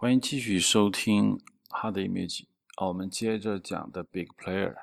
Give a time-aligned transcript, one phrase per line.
[0.00, 1.36] 欢迎继续收听
[1.68, 2.40] 《Hard Image》
[2.76, 4.74] 啊，我们接着讲的 Big Player。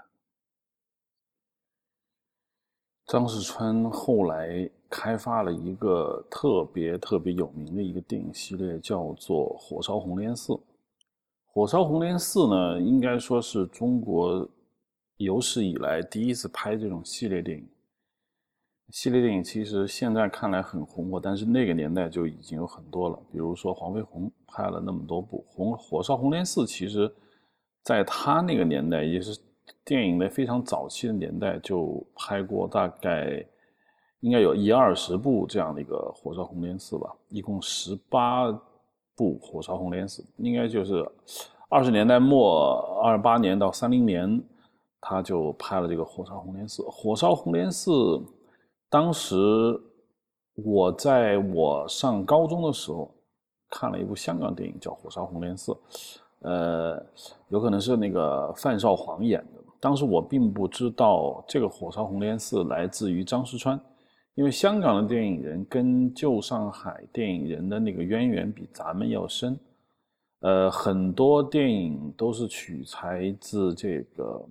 [3.07, 10.53] 张世川后来开发了一个特别特别有名的一个电影系列，叫做《火烧红莲寺》。
[11.47, 14.47] 《火烧红莲寺》呢，应该说是中国
[15.15, 17.67] 有史以来第一次拍这种系列电影。
[18.89, 23.19] 系列电影其实现在看来很红火，但是那个年代就已经有很多了。
[23.33, 27.13] 比如说黄飞鸿拍了那么多部《红火烧红莲寺》，其实
[27.83, 29.37] 在他那个年代也是
[29.83, 33.45] 电影的非常早期的年代，就拍过大概
[34.21, 38.49] 应该有一二十部这样的一个《火烧红莲寺》吧，一共十八
[39.17, 41.05] 部《火烧红莲寺》，应该就是
[41.67, 44.41] 二十年代末二八年到三零年，
[45.01, 46.83] 他就拍了这个《火烧红莲寺》。
[46.89, 47.91] 《火烧红莲寺》。
[48.89, 49.35] 当时
[50.55, 53.13] 我在我上高中的时候
[53.69, 55.71] 看了一部香港电影，叫《火烧红莲寺》，
[56.39, 57.05] 呃，
[57.49, 59.63] 有可能是那个范少皇演的。
[59.79, 63.79] 当时我并不知道这个《火烧红莲寺》来自于张石川，
[64.35, 69.59] 因为香港的电影人跟旧上海电影人的那个渊源比咱们要深，
[70.39, 74.43] 呃，很多电影都是取材自这个。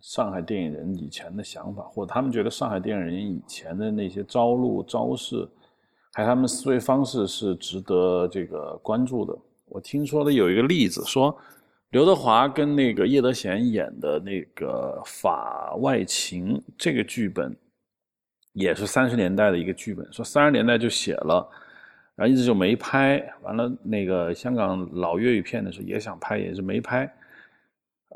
[0.00, 5.46] 上海电影人以前的想法，或者他们觉得上海电影人以前的那些招录招式，
[6.12, 9.36] 还有他们思维方式是值得这个关注的。
[9.66, 11.36] 我听说的有一个例子，说
[11.90, 17.54] 刘德华跟那个叶德娴演的那个《法外情》这个剧本，
[18.52, 21.46] 也是三十年代的一个剧本，说三十年代就写了，
[22.14, 23.22] 然后一直就没拍。
[23.42, 27.12] 完了，那个香港老粤语片的时候也想拍，也是没拍。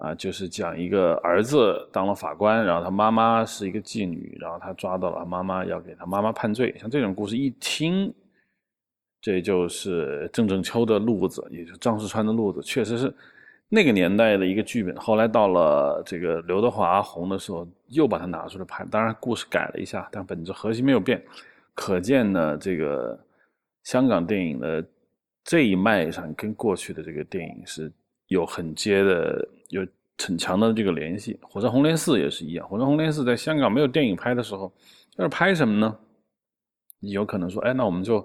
[0.02, 6.74] 啊，就是讲一个儿子当了法官，然后他妈妈是一个妓女，然后他抓到了他妈妈，要给他妈妈判罪。
[6.76, 8.12] 像这种故事一听，
[9.20, 13.14] 这就是郑正秋的路子，也就是张世川的路子，确实是
[13.68, 14.96] 那个年代的一个剧本。
[14.96, 21.22] 后来到了这个刘德华红的时候，又把它拿出来拍，当然故事改了一下，但本质核心没有变。
[21.74, 23.16] 可见呢，这个
[23.84, 24.84] 香港电影的
[25.44, 27.92] 这一脉上，跟过去的这个电影是。
[28.28, 29.86] 有很接的，有
[30.18, 31.40] 很强的这个联系。
[31.42, 32.68] 火烧红莲寺也是一样。
[32.68, 34.72] 火烧红莲寺在香港没有电影拍的时候，
[35.16, 35.98] 要是拍什么呢？
[37.00, 38.20] 有可能说，哎，那我们就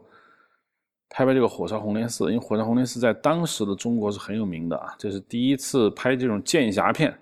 [1.10, 7.18] 拍拍这个火烧红莲寺，因为火烧红莲寺在当时的中国是很有名的啊，这是第一次拍这种剑侠片。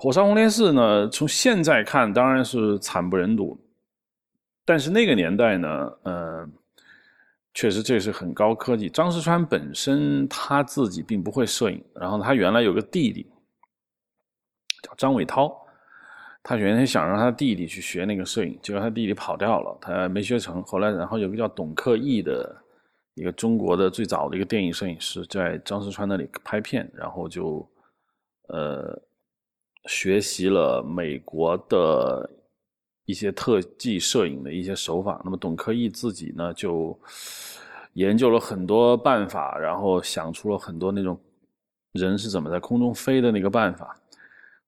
[0.00, 3.58] 火烧红莲寺呢，从现在看当然是惨不忍睹，
[4.64, 5.68] 但是那个年代呢，
[6.04, 6.48] 呃。
[7.56, 8.86] 确实，这是很高科技。
[8.86, 13.26] 张石川本身他自己并不会摄影，然后他原来有个弟弟
[14.82, 15.50] 叫张伟涛，
[16.42, 20.62] 他原先想让他弟弟去学那个摄影，结果他弟弟跑掉了，他没学成。
[20.64, 22.54] 后来，然后有个叫董克义的
[23.14, 27.66] 一个中国的最早的一个电影摄影师，在张石川那里拍片，然后就
[28.48, 29.00] 呃
[29.86, 32.30] 学习了美国的
[33.06, 35.20] 一些特技摄影的一些手法。
[35.24, 36.96] 那么，董克义自己呢就。
[37.96, 41.18] 研究了很多办法，然后想出了很多那种
[41.92, 43.98] 人是怎么在空中飞的那个办法，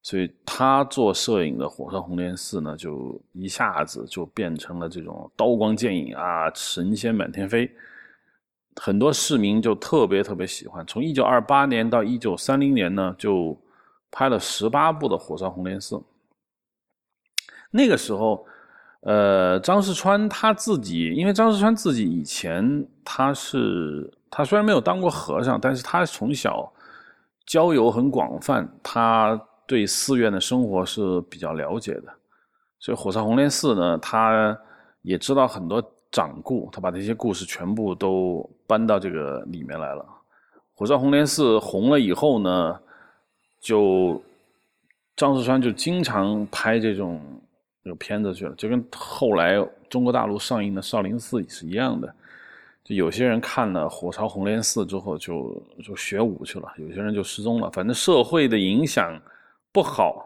[0.00, 7.71] 所以他做摄影的《火烧红莲寺》呢，就一下子就变成了这种刀光剑影啊，神仙满天飞，
[8.77, 10.82] 很多市民就特别特别喜欢。
[10.87, 13.54] 从一九二八年到一九三零年呢，就
[14.10, 15.97] 拍了十八部的《火烧红莲寺》，
[17.70, 18.46] 那个时候。
[19.02, 26.70] 呃，张世川他自己，因为张世川自己以前他是他虽然没有当过和尚，但是他从小
[27.46, 32.12] 交友很广泛，他对寺院的生活是比较了解的，
[32.80, 34.58] 所以火烧红莲寺呢，他
[35.02, 35.80] 也知道很多
[36.10, 40.04] 掌故，他把这些故事全部都搬到这个里面来了。
[40.74, 42.80] 火烧红莲寺红了以后呢，
[43.60, 44.20] 就
[45.14, 47.22] 张世川就经常拍这种。
[47.88, 49.56] 有片子去了，就跟后来
[49.88, 52.15] 中国大陆上映的《少林寺》是一样的。
[52.84, 57.71] 就有些人看了《火烧红莲寺》之后，就就学武去了；有些人就失踪了。
[57.71, 59.21] 反正社会的影响
[59.72, 60.24] 不好。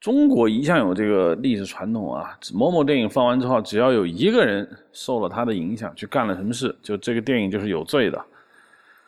[0.00, 8.24] 中国一向有这个历史传统啊，某某电影放完之后，只要有一个人受了他的影响去干了什么事，就这个电影就是有罪的。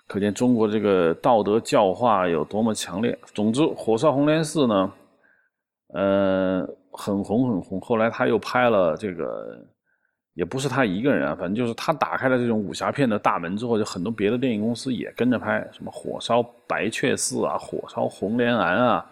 [0.08, 3.16] 可见中国这个道德教化有多么强烈。
[3.34, 4.92] 总之，《火烧红莲寺》呢，
[5.88, 6.68] 呃。
[6.96, 9.58] 很红很红，后来他又拍了这个，
[10.34, 19.06] 也不是他一个人啊，反正就是他打开了这种武侠片的大门之后，就很多别的电影公司也跟着拍，什么火烧白雀寺啊，火烧红莲庵啊，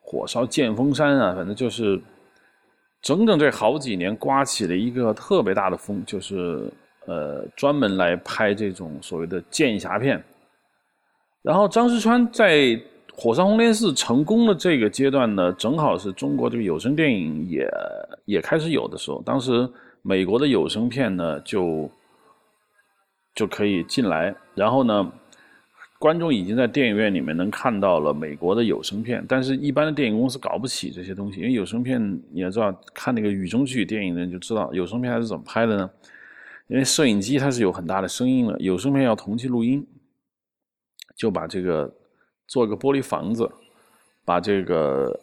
[0.00, 2.00] 火烧剑峰山啊，反正就是
[3.00, 6.70] 整整这好几年刮起了一个特别大的风，就是
[7.06, 10.22] 呃专门来拍这种所谓的剑侠片，
[11.42, 12.54] 然后张石川在
[13.16, 17.68] 《火山红莲寺》成功的这个阶段呢，正好是中国这个有声电影也
[18.24, 19.22] 也开始有的时候。
[19.22, 19.68] 当时
[20.02, 21.90] 美国的有声片呢就
[23.34, 25.12] 就可以进来，然后呢。
[25.96, 35.90] 观众已经在电影院里面能看到了美国的有声片，但是一般的电影公司搞不起这些东西，因为有声片你要知道，看那个雨中剧电影的人就知道有声片它是怎么拍的呢？
[36.66, 39.86] 因为摄影机它是有很大的声音的，有声片要同期录音，
[41.16, 41.90] 就把这个
[42.46, 43.50] 做一个玻璃房子，
[44.24, 45.20] 把这个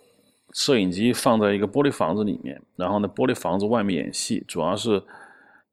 [0.53, 5.01] 摄影机放在一个玻璃房子里面，然后呢，玻璃房子外面演戏，主要是。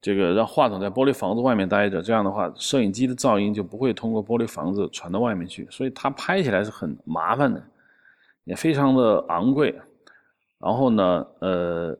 [0.00, 7.61] 这个让话筒在玻璃房子外面待着，这样的话，摄影机的噪音就不会通过玻璃房子传到外面去，所以它拍起来是很麻烦的，
[8.45, 9.75] 也非常的昂贵。
[10.61, 11.99] 然后呢，呃，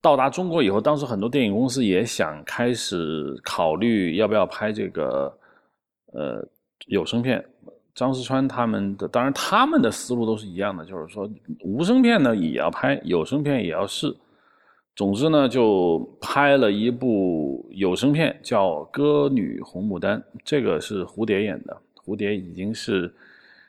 [0.00, 5.36] 到达中国以后，当时很多电影公司也想开始考虑要不要拍这个
[6.12, 6.48] 呃
[6.86, 7.44] 有声片。
[8.00, 11.30] 张石川他们的，当然他们的思路都是一样的，就是说
[11.62, 14.16] 无声片呢也要拍，有声片也要试。
[14.96, 21.76] 总之呢，就拍了一部有声片，叫《歌女红牡丹》，这个是蝴蝶演的。
[21.94, 23.14] 蝴蝶已经是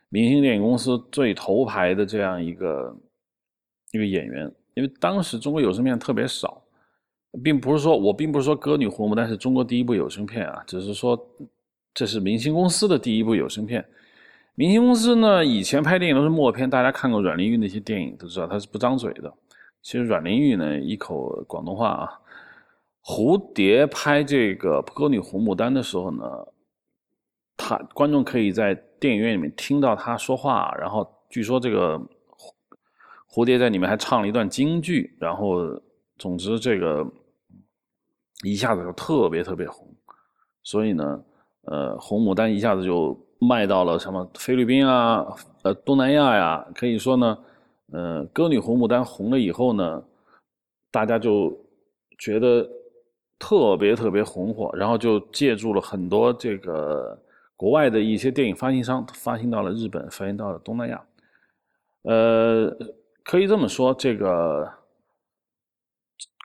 [0.08, 2.96] 明星电影公司最头牌的这样一个
[3.92, 6.62] 一个演员，因为当时中国有声片特别少，
[7.44, 11.20] 并不是说我并不是说《歌女红牡丹》是中国第一部有声片啊，只是说
[11.94, 13.86] 这是明星公司的第一部有声片。
[14.62, 19.34] 明星公司呢，以前拍电影都是默片，大家看过阮玲玉那些电影都知道，他是不张嘴的。
[19.82, 22.22] 其实阮玲玉呢，一口广东话啊。
[23.04, 26.24] 蝴蝶拍这个《歌女红牡丹》的时候呢，
[27.58, 32.00] 他观众可以在电影院里面听到他说话，然后据说这个
[33.28, 35.58] 蝴蝶在里面还唱了一段京剧，然后
[36.20, 37.04] 总之这个
[38.44, 39.92] 一下子就特别特别红，
[40.62, 41.24] 所以呢，
[41.64, 45.26] 呃，红牡丹一下子就卖到了什么菲律宾啊，
[45.64, 47.38] 呃，东南亚呀，可以说呢。
[47.94, 50.02] 呃，歌女红牡丹红了以后呢，
[50.92, 51.52] 大家就
[52.18, 52.66] 觉得
[53.38, 57.22] 特别特别红火，然后就借助了很多这个
[57.58, 61.04] 国外的一些电影发行商，发行到了日本，发行到了东南亚。
[62.04, 62.74] 呃，
[63.26, 64.72] 可以这么说，这个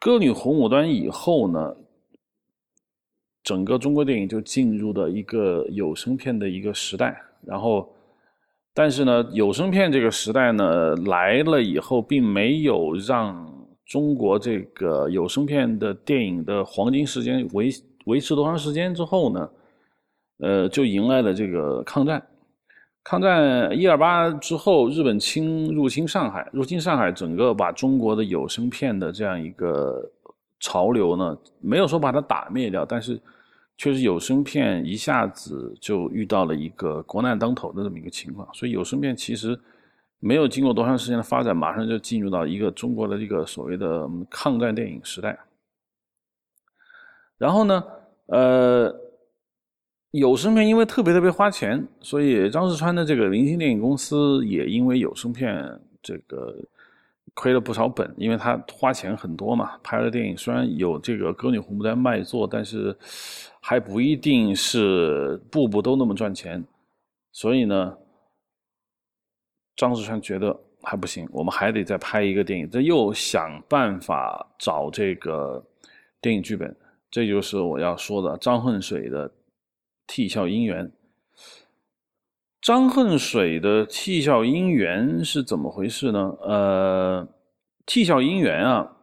[0.00, 1.76] 歌女红牡丹以后呢，
[3.46, 7.16] 整个中国电影就进入了一个有声片的一个时代，
[7.46, 7.88] 然后。
[8.78, 17.70] 但是呢，有声片这个时代呢来了以后，并没有让中国这个有声片的电影的黄金时间维
[18.04, 19.50] 维持多长时间之后呢，
[20.40, 22.22] 呃，就迎来了这个抗战。
[23.02, 30.06] 抗战一二八之后，日本侵入侵上海，入侵上海，整个把中国的有声片的这样一个
[30.60, 33.18] 潮流呢，没有说把它打灭掉，但是。
[33.76, 39.58] 确实有声片一下子就遇到了一个国难当头的这么一个情况，所以有声片其实
[40.18, 45.38] 没有经过多长时间的发展，马上就进入到一个中国的这个所谓的抗战电影时代。
[47.36, 47.84] 然后呢，
[48.26, 48.94] 呃，
[50.10, 56.56] 有声片因为特别特别花钱，所以张世川的这个明星电影公司也因为有声片这个。
[57.34, 59.72] 亏了不少本，因为他花钱很多嘛。
[59.82, 62.96] 拍的电影虽然有这个《歌女红牡丹》卖座，但是
[63.68, 66.64] 还不一定是步步都那么赚钱。
[67.32, 67.98] 所以呢，
[69.74, 72.70] 张志川觉得还不行，我们还得再拍一个电影。
[72.70, 75.60] 这又想办法找这个
[76.20, 76.76] 电影剧本，
[77.10, 79.28] 这就是我要说的张恨水的
[80.06, 80.86] 《替笑姻缘》。
[82.60, 86.36] 张恨水的《替笑姻缘》是怎么回事呢？
[86.40, 87.28] 呃，
[87.84, 88.96] 《替笑姻缘》啊，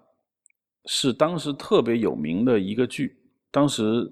[0.86, 3.18] 是当时特别有名的一个剧。
[3.52, 4.10] 当时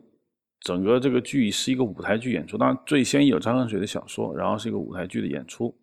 [0.62, 5.76] 整个这个剧是一个舞台剧演出，当然最先有张恨水的小说，然后是一个舞台剧的演出。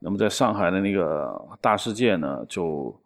[0.00, 2.98] 那么在上海的那个大世界呢，就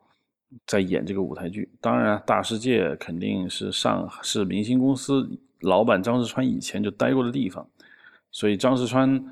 [0.66, 1.68] 在演这个舞台剧。
[1.80, 5.28] 当然，大世界肯定是上是明星公司
[5.60, 7.66] 老板张世川以前就待过的地方，
[8.30, 9.22] 所以张世川。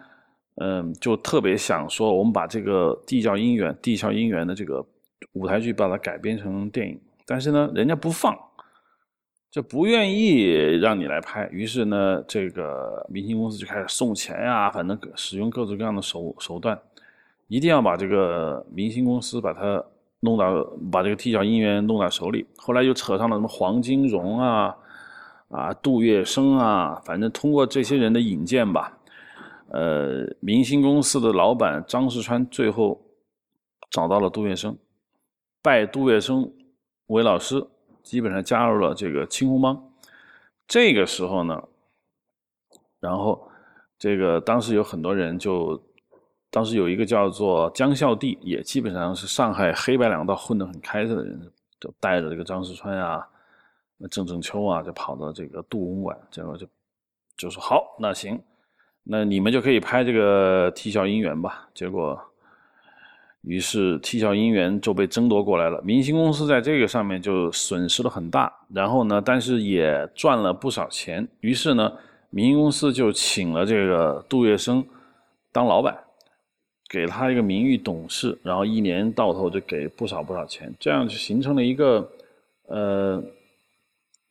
[0.57, 4.85] 嗯，就特别想说，我们把这个《地窖姻缘》《地窖姻缘》的这个
[5.33, 8.37] 舞台剧把它改编成电影，但是呢，人家不放，
[9.51, 10.45] 就不愿意
[10.81, 11.49] 让你来拍。
[11.51, 16.81] 于是呢，这个明星公司就开始送钱呀，反正使用各种各样的手手段，
[17.49, 19.85] 一定要把这个明星公司把它
[20.21, 22.47] 弄到把这个《地窖姻缘》弄到手里。
[22.57, 24.77] 后来又扯上了什么黄金荣啊、
[25.49, 28.97] 啊杜月笙啊，反正通过这些人的引荐吧。
[29.73, 33.01] 呃，明星公司的老板张世川最后
[33.91, 34.77] 找到了杜月笙，
[35.63, 36.51] 拜杜月笙
[37.07, 37.65] 为老师，
[38.03, 39.91] 基本上加入了这个青红帮。
[40.67, 41.63] 这个时候呢，
[43.01, 43.51] 然后
[43.99, 45.83] 这个当时有很多人就，
[46.51, 53.27] 当时有一个叫做江孝弟，也基本上是上海黑白两道混得很开的人，就带着这个张世川啊、
[54.11, 56.67] 郑正秋啊，就跑到这个杜公馆，结果就
[57.37, 58.41] 就说好，那行，
[59.03, 61.69] 那你们就可以拍这个《啼笑姻缘》吧。
[61.75, 62.21] 结果。
[63.43, 65.81] 于是，啼笑姻缘就被争夺过来了。
[65.83, 71.27] 明星公司在这个上面就损失了很大，然后呢，但是也赚了不少钱。
[71.41, 71.91] 于是呢，
[72.29, 74.85] 明星公司就请了这个杜月笙
[75.53, 75.97] 当老板，
[76.91, 82.07] 给他一个名誉董事，然后一年到头就给不少不少钱，这样就形成了一个，
[82.67, 83.25] 呃，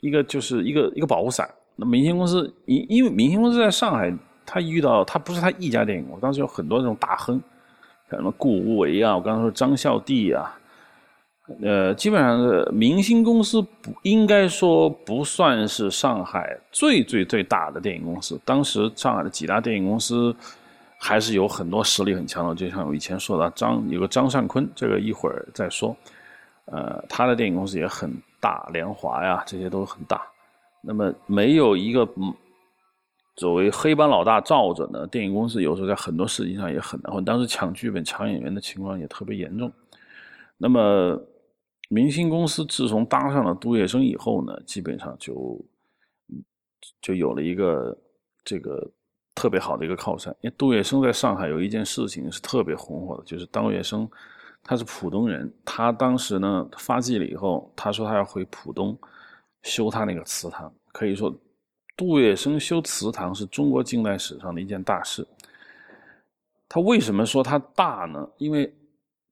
[0.01, 1.49] 一个就是一个一个保护伞。
[1.75, 7.41] 那明星公司，因因为明星公司在上海，他遇到他不是他一家电影公司，当时有很多这种大亨。
[8.17, 10.57] 什么顾无为啊，我刚刚说张孝棣啊，
[11.61, 18.39] 呃，基本上是明星公司不应该说不算是上海最最最大的电影公司。
[18.43, 20.35] 当时上海的几大电影公司
[20.97, 25.95] 还是有很多实力很强的，就像我以前说的张有个张善坤，这个一会儿再说。
[26.65, 30.21] 呃，他的电影公司也很大，联华呀这些都很大。
[30.81, 32.07] 那么没有一个。
[33.39, 37.23] 作为黑帮老大罩着呢，电影公司有时候在很多事情上也很难混。
[37.23, 39.71] 当时抢剧本、抢演员的情况也特别严重。
[40.57, 41.17] 那么，
[41.87, 45.57] 明星公司自从搭上了杜月笙以后呢，基本上就
[47.01, 47.97] 就有了一个
[48.43, 48.85] 这个
[49.33, 50.35] 特别好的一个靠山。
[50.41, 54.05] 因为杜月笙在上海有一件事情是特别红火的，就是杜月笙
[54.61, 58.99] 他是浦东人，他当时呢发迹了以后，他说他要回浦东
[59.61, 61.33] 修他那个祠堂，可以说。
[61.99, 65.27] 杜月笙修祠堂是中国近代史上的一件大事。
[66.69, 68.25] 他为什么说他大呢？
[68.37, 68.73] 因为，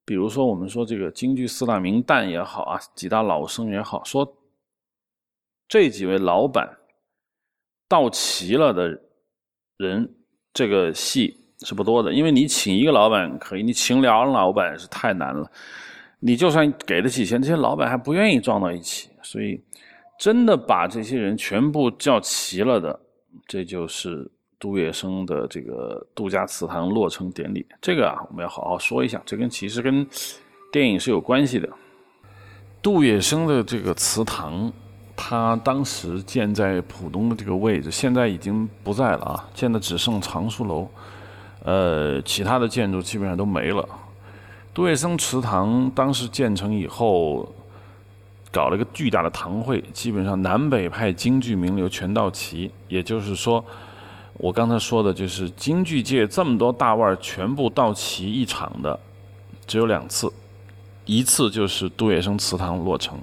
[0.04, 4.30] 比如说我们说这个京剧四大名旦也好啊，几大老生也好，说
[5.70, 6.70] 这几位老板
[7.88, 9.00] 到齐了的
[9.78, 10.14] 人，
[10.52, 12.12] 这个戏是不多的。
[12.12, 15.50] 因为你请一个老板可以，你请两个老板是太难了。
[16.20, 19.64] 你就算给得起钱，这些老板还不愿意撞到一起，所以。
[20.18, 23.00] 真的把这些人全部叫齐了的，
[23.48, 27.64] 这就是杜月笙的这个杜家祠堂落成典礼。
[27.80, 29.22] 这个啊，我们要好好说一下。
[29.28, 30.06] 这跟其实跟
[30.72, 31.70] 电影是有关系的。
[32.82, 34.74] 杜月笙的这个祠堂，
[35.16, 40.88] 他当时建在浦东的这个位置，现在已经不在了啊，建的只剩藏书楼，
[41.64, 43.88] 呃，其他的建筑基本上都没了。
[44.74, 47.48] 杜月笙祠堂当时建成以后。
[48.52, 52.72] 搞了一个巨大的堂会，基本上南北派京剧名流全到齐。
[52.88, 53.64] 也就是说，
[54.34, 58.98] 我刚才说的就是京剧界这么多大腕全部到齐一场的，
[59.66, 60.32] 只有两次，
[61.06, 63.20] 一次就是杜月笙祠堂落成。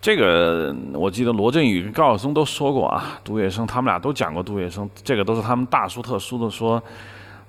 [0.00, 6.82] 这个我记得罗振宇跟高晓松都说过啊，杜月笙他们俩都讲过杜月笙，这个都是他们大书特书的说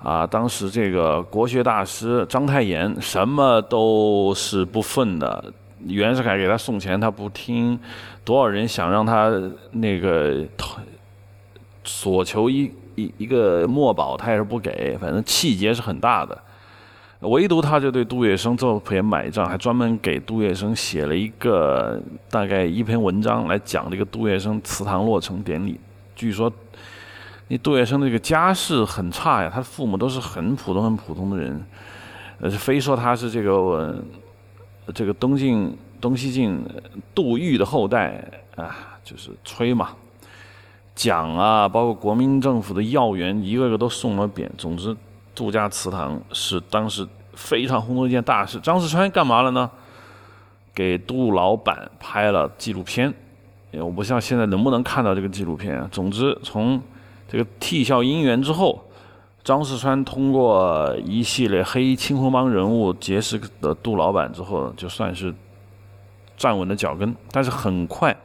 [0.01, 5.53] 啊，当时这个国学大师章太炎什么都是不忿的。
[5.85, 7.77] 袁世凯给他送钱，他不听；
[8.25, 9.31] 多少人想让他
[9.71, 10.45] 那个
[11.83, 14.97] 索求一一一个墨宝，他也是不给。
[14.99, 16.37] 反正气节是很大的。
[17.21, 25.79] 唯独他就对杜月笙这篇买账，还专门给杜月笙写了一个大概一篇文章来讲这个杜月笙祠堂落成典礼。
[26.15, 26.51] 据说，
[27.47, 31.65] 那杜月笙这个家世很差呀，他父母都是很普通、很普通的人，
[32.39, 34.03] 呃，非说他是这个。
[34.93, 36.63] 这个东晋、东西晋
[37.13, 38.23] 杜预的后代
[38.55, 39.89] 啊，就是吹嘛，
[40.95, 44.49] 蒋啊，包括国民政府的要员，一个个都送了匾。
[44.57, 44.95] 总之，
[45.33, 48.59] 杜家祠堂是当时非常轰动一件大事。
[48.59, 49.69] 张世川干嘛了呢？
[50.73, 53.13] 给杜老板拍了纪录片。
[53.73, 55.87] 我不知道现在能不能看到这个纪录片。
[55.91, 56.81] 总之，从
[57.27, 58.83] 这个替笑姻缘之后。
[59.49, 65.33] 张世川通过一系列黑青红帮人物结识的杜老板之后，就算是
[66.37, 67.15] 站稳了脚跟。
[67.31, 68.15] 但是很快，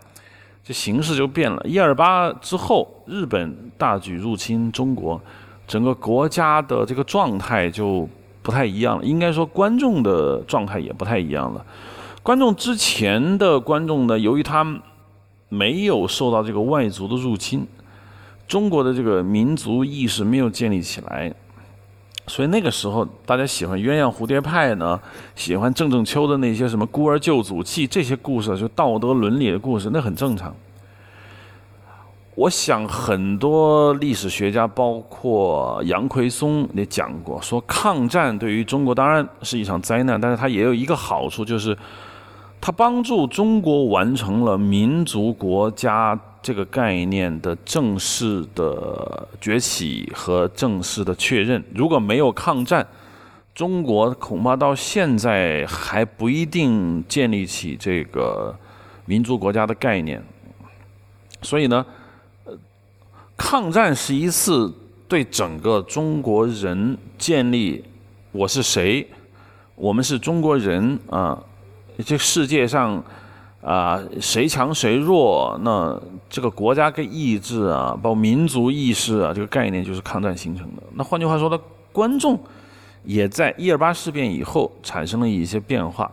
[0.62, 1.62] 这形势就变了。
[1.64, 5.19] 一二八之后，日本大举入侵中国，
[5.66, 8.07] 整个国家的这个状态就
[8.43, 9.02] 不太一样了。
[9.02, 11.64] 应该说，观众的状态也不太一样了。
[12.23, 14.78] 观众之前的观众呢，由于他
[15.49, 17.66] 没有受到这个外族的入侵。
[18.54, 21.34] 中国的这个民族意识没有建立起来，
[22.28, 25.00] 所以那个时候大家喜欢鸳鸯蝴蝶派呢，
[25.34, 30.54] 喜欢郑正秋的那些什么孤儿救祖记这些故事，就道德伦理的故事，那很正常。
[32.37, 41.76] 我想很多历史学家，包括杨奎松也讲过，说抗战对于中国当然是一场灾难，但是它也有一个好处，就是
[42.61, 46.16] 它帮助中国完成了民族国家。
[46.44, 51.64] 这个概念的正式的崛起和正式的确认。
[51.74, 52.86] 如果没有抗战，
[53.54, 58.54] 中国恐怕到现在还不一定建立起这个
[59.06, 60.22] 民族国家的概念。
[61.40, 61.86] 所以呢，
[62.44, 62.52] 呃，
[63.38, 64.70] 抗战是一次
[65.08, 67.82] 对整个中国人建立
[68.32, 69.08] 我是谁，
[69.76, 71.42] 我们是中国人啊，
[72.04, 73.02] 这世界上。
[73.64, 75.59] 啊，谁强谁弱？
[75.62, 80.83] 那这个国家跟意志啊，包括民族意识啊，这个概念就是抗战形成的。
[80.92, 81.59] 那换句话说呢，
[81.90, 82.38] 观众
[83.04, 86.11] 也在一二八事变以后产生了一些变化，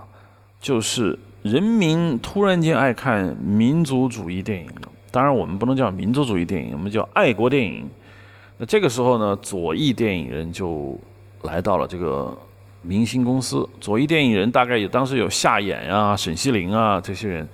[0.61, 4.87] 就是人民突然间爱看民族主义电影了。
[5.11, 7.85] 当然，我们不能叫民族主义电影，我们叫爱国电影。
[8.57, 10.97] 那这个时候呢，左翼电影人就
[11.41, 12.37] 来到了这个。
[12.81, 17.49] 明星公司左翼电影人大概有当时有夏衍啊、沈西林啊这些人，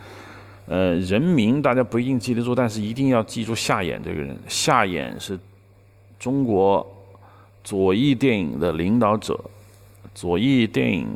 [0.68, 4.38] 呃，人名大家不一定记得住，但是一定要记住夏衍这个人。
[4.48, 5.38] 夏衍是
[6.18, 6.86] 中国
[7.64, 9.38] 左翼电影的领导者，
[10.16, 11.08] 左翼电影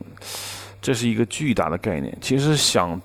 [0.82, 2.16] 这是一个巨大的概念。
[2.20, 3.00] 其实想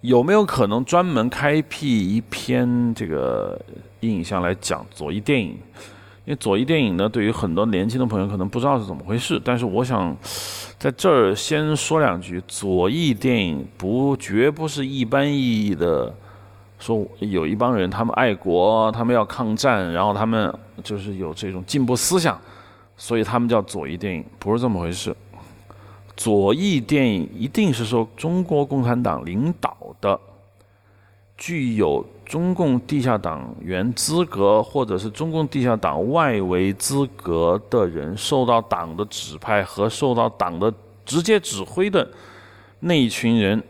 [0.00, 3.60] 有没有可能专门开辟一篇这个
[4.00, 5.56] 影像来讲左翼电影？
[6.28, 10.14] 因为左翼电影呢，对于很多年轻的朋友可能不知道是怎么回事，但是我想
[10.78, 16.14] 在这儿先说两句：左翼电影不绝不是一般意义的
[16.78, 20.54] 说有一帮人他们爱国，他们要抗战，然后他们
[20.84, 22.38] 就是有这种进步思想，
[22.98, 25.16] 所以他们叫左翼电影，不是这么回事。
[26.14, 30.20] 左翼电影一定是说中国共产党领导的，
[31.38, 32.04] 具有。
[32.28, 40.70] 中共地下党员资格，或者是中共地下党外围资格的人，受到党的指派和受到党的
[41.06, 42.06] 直接指挥的
[42.80, 43.62] 那一群人，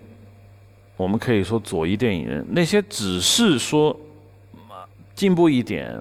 [0.97, 2.45] 我们可以说左翼电影人。
[2.51, 3.97] 那些只是说
[5.15, 5.97] 进步一点、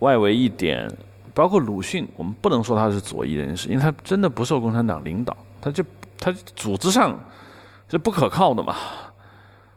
[0.00, 0.86] 外围一点，
[1.32, 5.82] 包括鲁迅，我们不能说他是左翼人士，因为他真的不受共产党领导，他就
[6.20, 7.18] 他组织上
[7.88, 8.76] 是不可靠的嘛。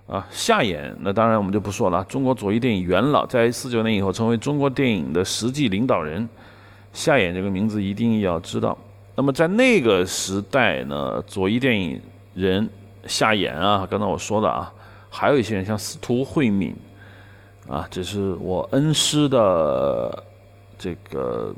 [0.07, 2.01] 啊，夏衍，那当然我们就不说了。
[2.05, 6.27] 中国左翼电影元老，在四九年以后成为中国电影的实际领导人，
[6.93, 8.77] 夏衍这个名字一定要知道。
[9.15, 12.01] 那么在那个时代呢，左翼电影
[12.33, 12.69] 人
[13.05, 14.71] 夏衍啊，刚才我说的啊，
[15.09, 16.73] 还有一些人像司徒慧敏，
[17.67, 20.23] 啊，这是我恩师的
[20.77, 21.53] 这个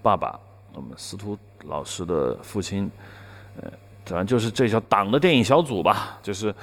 [0.00, 0.38] 爸爸，
[0.74, 2.88] 我们司徒老师的父亲，
[3.60, 3.68] 呃，
[4.06, 6.54] 反正就是这叫党的电影小组吧，就是。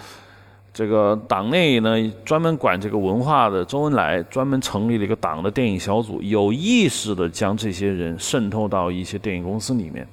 [0.73, 10.07] 这个党内呢，专门管这个文化的周恩来专门成立了一个党的电影小组，有意识的将这些人渗透到一些电影公司里面。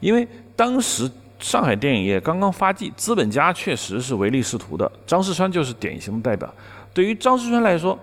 [0.00, 4.90] 因为当时上海电影业刚刚发迹，资本家确实是唯利是图的。
[5.06, 6.52] 张世川就是典型的代表。
[6.92, 7.96] 对于张世川来说，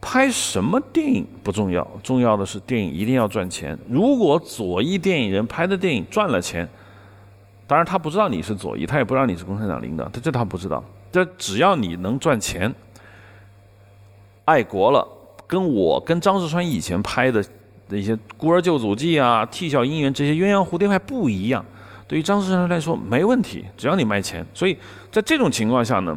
[0.00, 3.76] 拍什么电影不重要，重要的是电影一定要赚钱。
[3.88, 6.68] 如果左翼电影人拍的电影赚了钱，
[7.66, 10.82] 当然他不知道你是左翼，他也不知道你是共产党领导，他这他不知道。
[11.12, 12.72] 这只要你能赚钱，
[14.44, 15.06] 爱国了，
[15.46, 17.44] 跟我跟张世川以前拍的
[17.88, 21.64] 那些《孤儿救祖记》啊，《替小姻缘》这些鸳鸯蝴蝶派不一样。
[22.06, 24.46] 对于张世川来说没问题，只要你卖钱。
[24.54, 24.76] 所以
[25.10, 26.16] 在这种情况下呢，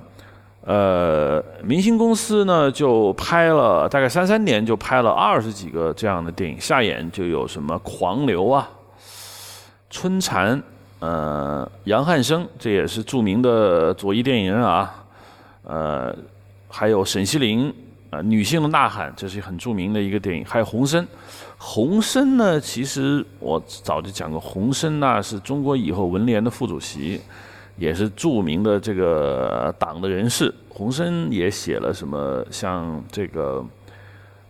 [0.62, 8.70] 呃，明星公司呢就拍了大概三三年就拍了二十几个这样的电影，下演就有什么《狂流》啊，
[9.90, 10.62] 《春蚕》。
[11.04, 15.04] 呃，杨汉生这也是著名的左翼电影人啊，
[15.66, 16.16] 呃，
[16.70, 17.68] 还有沈西林
[18.10, 21.06] 啊，《女性的呐喊》这是很著名的一个电影，还有洪森。
[21.58, 27.20] 洪森呢，其实我早就讲过，洪森呢是中国以后文联的副主席，
[27.76, 30.56] 也是著名的这个党的人士。
[30.70, 33.60] 洪森也写了什么像这个《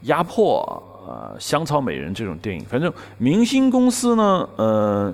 [0.01, 0.61] 压迫》
[1.09, 2.63] 啊，《香草美人》这种电影。
[2.65, 5.11] 反正明星公司呢，呃。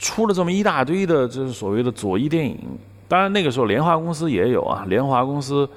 [0.00, 2.58] 出了这么一大堆的，就是所谓的左翼电影。
[3.06, 4.84] 当然那个时候，联华公司也有啊。
[4.88, 5.68] 联华公司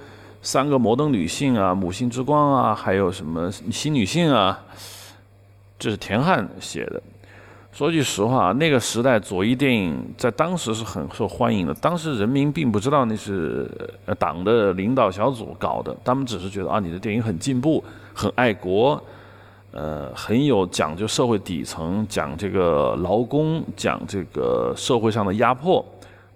[0.42, 4.60] 三个摩登女性啊，母性之光啊，还有什么新女性啊，
[5.78, 7.02] 这是田汉写的。
[7.72, 11.74] 说句实话，那个时代左翼电影在当时是很受欢迎的。
[11.76, 13.70] 当时人民并不知道那是
[14.18, 19.00] 党的领导小组搞的，他们只是觉得啊，你的电影很进步，很爱国。
[19.72, 25.86] 呃，很有讲究社会底层，讲这个劳工，讲这个社会上的压迫。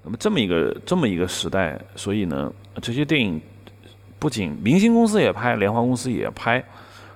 [0.03, 3.39] 那么这么一个这么一个时代，所以呢，这些电影
[4.19, 6.63] 不仅明星公司也拍，联华公司也拍。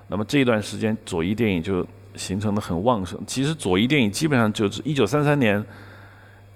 [0.08, 3.20] 那么这一段时间，左翼电影就形成的很旺盛。
[3.26, 5.64] 其实左翼电影基本上就是一九三三年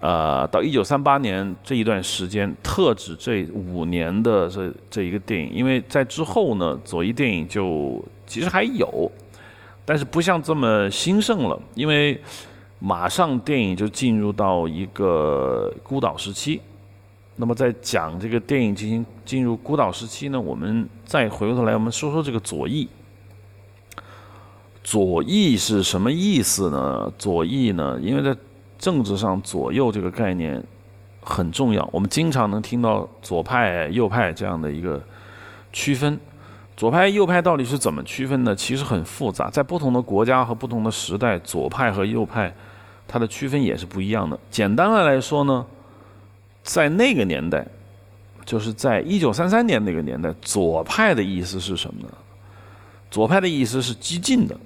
[0.01, 9.11] 呃，到一九三八年这一段时间，特指这五年的这这一个电影，因为在之后呢，左翼电影就其实还有，
[9.91, 12.17] 但是不像这么兴盛了，因为
[12.79, 16.61] 马上电影就进入到一个孤岛时期。
[17.35, 22.89] 那么在讲这个电影进行进入孤岛时期呢，我们再回过头来，我们说说这个左翼。
[24.85, 27.13] 左翼是什么意思呢？
[27.19, 28.39] 左翼呢，因为在
[28.79, 30.63] 政治上，左右这个概念
[31.21, 31.89] 很重要。
[31.93, 35.03] 我们经常能听到左派、右派这样的一个
[35.73, 36.17] 区分。
[36.81, 38.57] 左派、右派到底是怎么区分的？
[38.57, 42.51] 其实很复杂，在不同的国家和不同的时代，左派和右派
[43.07, 44.41] 它的区分也是不一样的。
[44.51, 45.67] 简单的来说呢，
[46.63, 47.67] 在那个年代，
[48.47, 52.15] 就是在一九三三年那个年代，左派的意思是什么呢？
[53.11, 54.57] 左派的意思是激进的。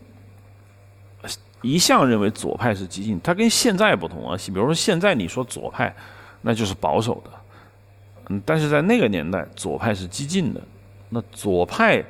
[1.62, 4.36] 一向认为左派是激进，它跟现在不同啊。
[4.46, 5.92] 比如说现在你说左派，
[6.42, 7.30] 那就是保守的，
[8.28, 10.60] 嗯，但是在那个年代，左派是激进的。
[11.14, 12.04] 那左派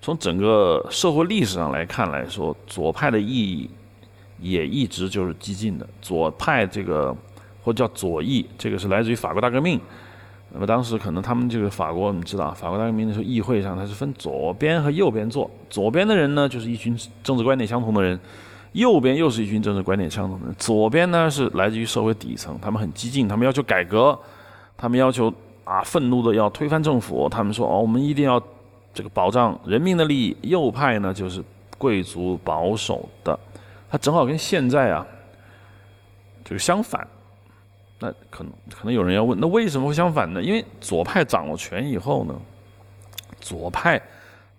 [0.00, 3.68] 从整个社会历史上来看来说，左派的意义
[4.40, 5.86] 也一直就是激进的。
[6.00, 7.14] 左派这个
[7.62, 9.78] 或叫左翼，这个是来自于法国大革命。
[10.50, 18.18] 那么当时可能他们这个法国，我们知道，法国大革命的时候，议会上它是分左边和右边坐，左边的人呢就是一群政治观点相同的人。
[18.72, 24.18] 右边又是一群政治观点相同的人，左边呢是来自于社会底层，他们很激进，他们要求改革，
[24.76, 25.32] 他们要求
[25.68, 28.42] 啊愤怒的要推翻政府，他们说哦我们一定要
[28.94, 30.34] 这个保障人民的利益。
[30.40, 31.44] 右派呢就是
[31.76, 33.38] 贵族保守的，
[33.90, 35.06] 他正好跟现在啊
[36.42, 37.06] 就是相反。
[38.00, 40.40] 那可能可能有人要问，那为什么会相反呢？
[40.40, 42.34] 因为左派掌了权以后呢，
[43.40, 44.00] 左派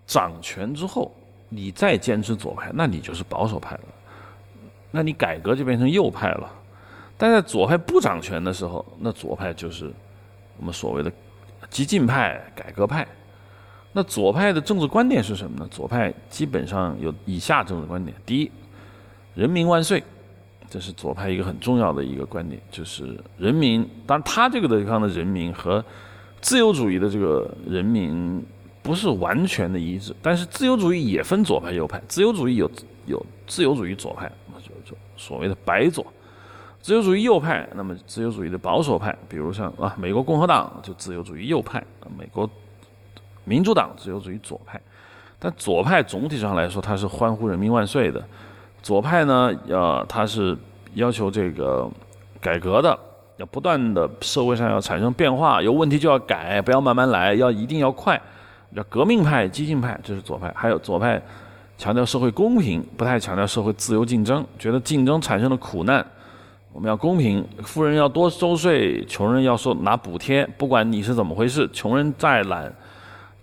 [0.06, 1.10] 掌权之后，
[1.48, 3.82] 你再坚持左派，那你就是保守派了。
[4.92, 6.52] 那你改革就变成右派了，
[7.18, 9.90] 但在左派不掌权的时候，那左派就是
[10.60, 11.12] 我们所谓的
[11.70, 13.08] 激进派、改革派。
[13.94, 15.68] 那左派的政治观点是什么呢？
[15.72, 18.52] 左派基本上有以下政治观点：第一，
[19.34, 20.04] 人民万岁，
[20.70, 23.88] 这是左派一个很重要的一个观点，就是人民。
[24.06, 25.84] 当然，他这个地方的人民和
[26.42, 28.46] 自由主义的这个人民
[28.84, 32.00] 不是完全的一致，但是自由主义也分左派、右派。
[32.08, 32.70] 自由主义有
[33.08, 34.32] 有自由主义左派。
[35.18, 36.06] 所谓的白左，
[36.82, 42.50] 自由主义右派，那么自由主义的保守派，比如像啊，美国共和党就自由主义右派啊，美国
[43.44, 44.80] 民主党自由主义左派。
[45.38, 48.24] 但左派总体上来说，它是欢呼人民万岁的。
[48.82, 50.58] 左派呢，呃，它是
[50.94, 51.90] 要求这个
[52.42, 52.98] 改革的，
[53.38, 58.20] 要不断的社会上要产生变化，有问题就要改，不要慢慢来，要一定要快。
[58.76, 60.54] 叫革命派、激进派，这是左派。
[60.56, 61.22] 还有左派。
[61.78, 64.46] 强调社会公平，不太强调社会自由竞争。
[64.60, 66.06] 觉得竞争产生了苦难，
[66.72, 67.46] 我们要公平。
[67.64, 70.46] 富人要多收税，穷人要收拿补贴。
[70.58, 72.74] 不管你是怎么回事，穷人再懒、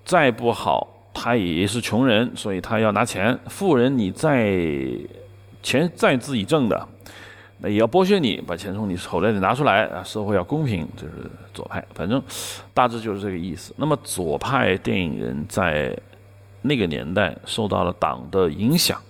[0.05, 3.39] 再不好，他也是穷人，所以他要拿钱。
[3.47, 4.57] 富人你再
[5.63, 6.89] 钱再自己挣的，
[7.59, 10.03] 那也要剥削你，把钱从你口袋里拿出来啊！
[10.03, 11.85] 社会要公平，就是左派。
[11.95, 12.23] 反正
[12.73, 13.75] 大致就是这个意思。
[13.77, 15.97] 那么左派电影人在。
[16.63, 19.01] 那个年代受到了党的影响，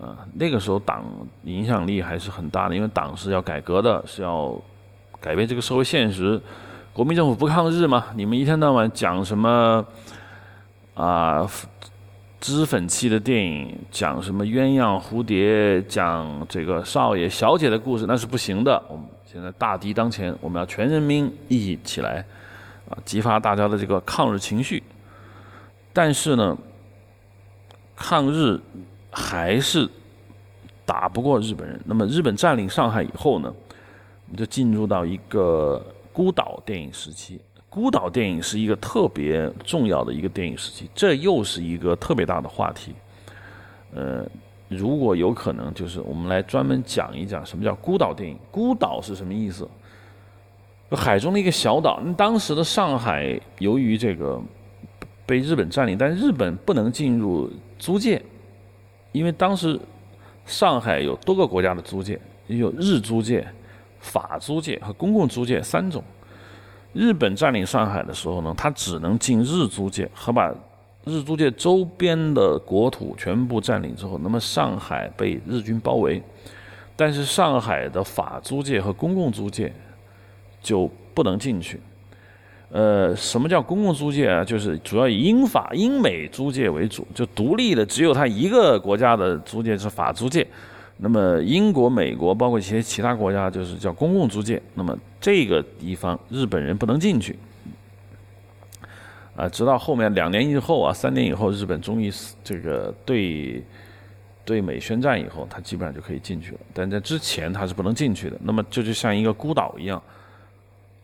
[0.00, 1.04] 呃，那个时候党
[1.44, 4.54] 影响力还是很大的，因为党是要改革的，是要
[5.20, 6.40] 改变这个社会现实。
[6.92, 8.06] 国民政府不抗日嘛？
[8.14, 9.84] 你们一天到晚讲什么
[10.94, 11.48] 啊？
[12.40, 18.82] 脂粉气的电影，讲什么鸳鸯蝴蝶，讲这个少爷小姐的故事，那是不行的。
[18.86, 22.22] 我们现在大敌当前，我们要全人民一起起来，
[22.90, 24.82] 啊，激发大家的这个抗日情绪。
[25.90, 26.54] 但是呢，
[27.96, 28.60] 抗日
[29.14, 29.88] 还是
[30.84, 31.80] 打不过日本人。
[31.86, 33.54] 那么日本占领上海以后呢，
[34.26, 37.40] 我们就进入到一个孤岛电影时期。
[37.70, 42.92] 孤岛电影是一个特别重要的一个电影时期，这又是一个特别大的话题。
[43.94, 44.26] 呃，
[44.68, 48.36] 如果有可能，就是我们来专门讲一讲什么叫孤岛电影。
[48.50, 49.68] 孤岛是什么意思？
[50.90, 52.02] 海中的一个小岛。
[52.16, 54.42] 当时的上海，由于这个。
[55.26, 58.22] 被日本占领，但日本不能进入租界，
[59.14, 59.78] 因为当时
[60.44, 63.46] 上海有多个国家的租界，有日租界、
[64.00, 66.02] 法租界和公共租界三种。
[66.92, 70.52] 日本占领上海的时候呢，它只能进日租界和把
[71.04, 76.20] 日租界周边的国土全部占领之后，那么上海被日军包围，
[76.96, 79.72] 但是上海的法租界和公共租界
[80.60, 81.80] 就不能进去。
[82.74, 84.44] 呃，什么叫公共租界啊？
[84.44, 90.44] 就是主要以英法、英美租界为主，就独立的只有它一个国家的租界是法租界，
[90.96, 94.60] 那么英国、美国，包括一些其他国家，就是叫公共租界。
[94.74, 97.38] 那么这个地方日本人不能进去。
[99.36, 103.62] 啊，直到后面两年以后啊，三年以后，日本终于这个对
[104.44, 106.58] 对美宣战以后，他基本上就可以进去了。
[106.72, 108.36] 但在之前他是不能进去的。
[108.42, 110.02] 那么这就像一个孤岛一样，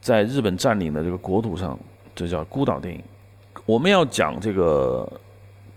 [0.00, 1.78] 在日本占领的这个国土上，
[2.14, 3.02] 这叫孤岛电影。
[3.66, 5.10] 我们要讲这个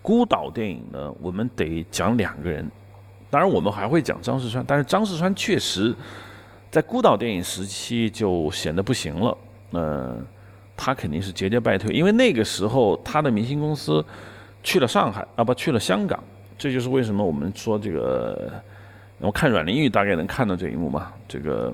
[0.02, 2.70] 孤岛电影呢，我们得讲两个人。
[3.30, 5.94] 当然，我们还会讲张世川，但是张世川确实
[6.72, 9.38] 在孤岛电影时期就显得不行了。
[9.72, 10.26] 嗯。
[10.76, 14.04] 他肯定是节节败退，因为那个时候他的明星公司
[14.64, 16.22] 去了上海啊，不去了香港，
[16.58, 18.52] 这就是为什么我们说这个，
[19.20, 21.14] 我看阮玲玉大概能看到这一幕嘛。
[21.28, 21.72] 这个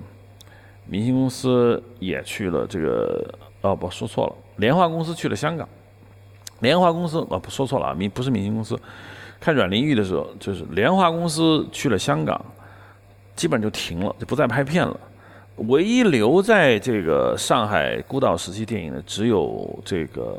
[0.89, 5.69] 明星公司也去了这个，哦不说错了，莲花公司去了香港，
[6.61, 8.79] 莲花公司哦不说错了啊，明不是明星公司，
[9.39, 12.43] 看阮玲玉的时候就是莲花公司去了香港，
[13.35, 14.99] 基本就停了，就不再拍片了。
[15.67, 20.37] 唯一留在这个上海孤岛时期电影的，只有这个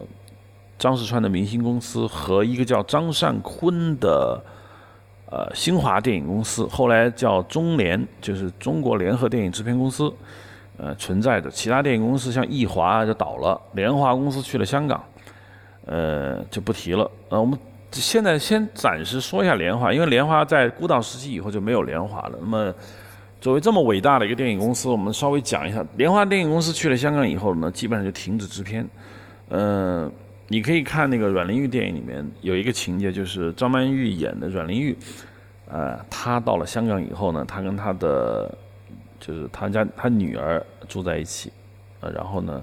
[0.78, 4.42] 张世川的明星公司和一个叫张善坤的
[5.30, 10.12] 呃新华电影公司，后来叫中联，就是中国联合电影制片公司，
[10.76, 11.50] 呃存在的。
[11.50, 15.02] 其他电影公司像艺华就倒了，联华公司去了香港，
[15.86, 17.10] 呃就不提了。
[17.28, 17.58] 呃，我们
[17.92, 22.38] 现在先暂时说一下联华，因为联华在孤岛时期以后就没有联华了。
[22.40, 22.74] 那么。
[23.40, 28.86] 作为这么伟大的一个电影公司，我们稍微讲一下，联华电影公司去了香港以后呢，基本上就停止制片。
[29.48, 30.12] 嗯，
[30.52, 34.98] 你可以看那个阮玲玉电影里面有一个情节，就是张曼玉演的阮玲玉，
[35.68, 38.52] 呃，她到了香港以后呢，她跟她的
[39.20, 41.52] 就是她家她女儿住在一起，
[42.00, 42.60] 呃，然后呢，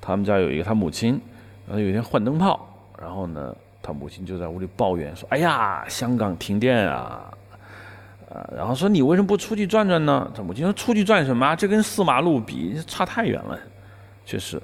[0.00, 1.20] 他们家有一个她母亲，
[1.66, 7.28] 然后有一天换灯泡，然后呢，她母亲就在屋里抱怨说：“哎呀，香港停电啊！”
[8.30, 10.30] 呃，然后说你为什么不出去转转呢？
[10.32, 11.56] 他母亲说出去转什么？
[11.56, 13.58] 这跟四马路比差太远了。
[14.24, 14.62] 确实，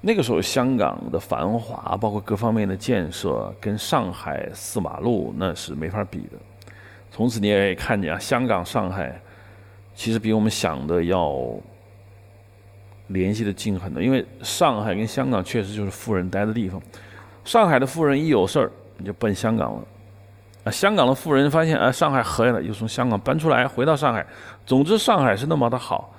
[0.00, 6.38] 那个时候香港的繁华，包括各方面的建设，跟上海四马路那是没法比的。
[7.10, 9.20] 从此你也可以看见啊，香港、上海
[9.94, 11.38] 其实比我们想的要
[13.08, 14.02] 联系的近很多。
[14.02, 16.80] 因为上海跟香港确实就是富人待的地方。
[17.44, 19.82] 上海的富人一有事儿，你就奔香港了。
[20.64, 24.24] 啊，香港的富人发现，啊，上海合了，又从香港搬出来，回到上海。
[24.64, 26.10] 总之，上海是那么的好，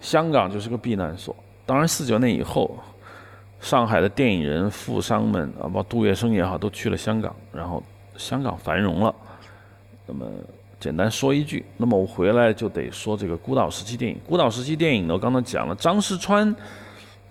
[0.00, 1.34] 香港就是个避难所。
[1.64, 2.76] 当然，四九年以后，
[3.64, 7.82] 上海的电影人、富商们啊，包括杜月笙也好，都去了香港，然后
[8.18, 9.14] 香港繁荣了。
[10.06, 10.30] 那么，
[10.78, 14.18] 简单说一句，那么我回来就得说这个孤岛时期电影。
[14.28, 16.54] 孤岛时期电影呢，我刚才讲了，张世川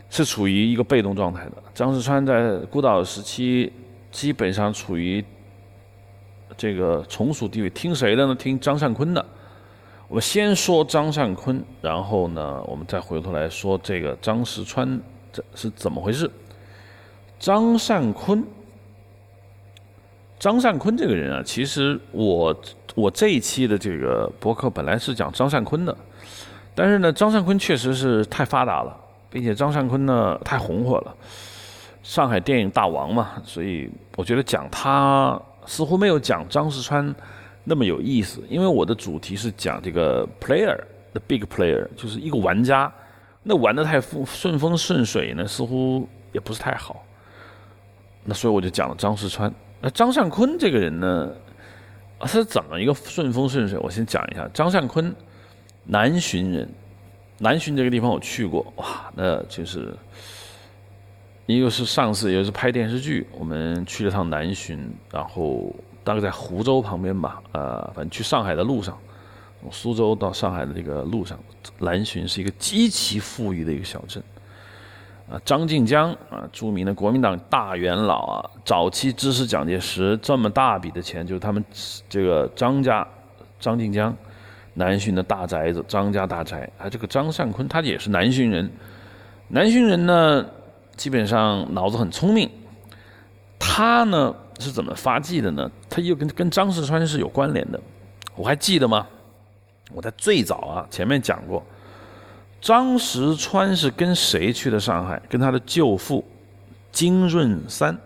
[0.09, 1.53] 是处于一个被动状态的。
[1.75, 3.71] 张世川在孤岛时期
[4.11, 5.23] 基本上处于。
[6.55, 8.35] 这个从属地位听谁的呢？
[8.35, 9.25] 听张善坤的。
[10.07, 15.01] 我们先说张善坤，然后呢，我们再回头来说这个张石川
[15.33, 16.31] 这是怎么回事。
[17.39, 18.41] 张善坤，
[20.39, 22.55] 张善坤这个人啊，其实我
[22.95, 25.97] 我这一期的这个博客本来是讲张善坤的，
[26.73, 28.95] 但是呢，张善坤确实是太发达了，
[29.29, 31.13] 并且张善坤呢太红火了，
[32.01, 35.41] 上海电影大王嘛，所以我觉得讲他。
[35.65, 37.15] 似乎没有讲张世川
[37.63, 42.91] 那么有意思，因为我的主题是讲这个 player，the big player，就是一个玩家。
[43.43, 47.03] 那玩的太顺顺风顺水呢，似乎也不是太好。
[48.23, 49.53] 那所以我就讲了张世川。
[49.81, 51.29] 那张善坤这个人呢，
[52.19, 53.77] 他是怎么一个顺风顺水？
[53.79, 55.13] 我先讲一下，张善坤，
[55.83, 56.69] 南浔人，
[57.37, 59.93] 南浔这个地方我去过，哇，那就是。
[61.45, 64.79] 一个是上次，一个是拍电视剧，我们去了趟南浔，
[65.11, 68.97] 然后大概在湖州旁边吧，呃，反正去上海的路上，
[69.71, 71.37] 苏州到上海的这个路上，
[71.79, 74.21] 南浔是一个极其富裕的一个小镇，
[75.29, 81.63] 啊，张静江啊，著名的国民党大元老啊，早期支持蒋介石这么大笔的钱，就是他们
[82.07, 83.07] 这个张家，
[83.59, 84.15] 张静江，
[84.73, 88.71] 南浔的大宅子，张家大宅，啊，这个张善坤他也是南浔人，
[89.47, 90.45] 南浔人呢。
[90.95, 92.47] 基本上脑子很聪明，
[93.57, 95.67] 他呢是怎么发迹的呢？
[95.89, 97.81] 他又跟跟张世川是有关联的，
[98.35, 99.07] 我还记得吗？
[99.93, 101.63] 我在最早啊前面讲过，
[102.59, 105.21] 张石川是跟谁去的上海？
[105.29, 106.23] 跟他的舅父
[106.91, 107.97] 金润三。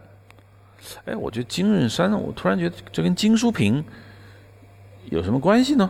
[1.06, 3.84] 哎，我觉得金润三，我突然觉得这跟金淑平
[5.10, 5.90] 有什么关系呢？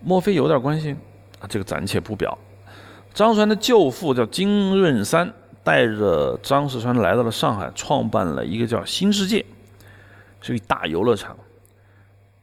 [0.00, 0.96] 莫非有点关系？
[1.40, 2.36] 啊，这个暂且不表。
[3.12, 9.44] 张川的舅父叫金润三，带着张世川来到了上海，创办了一个叫新世界，
[10.40, 11.36] 是一大游乐场。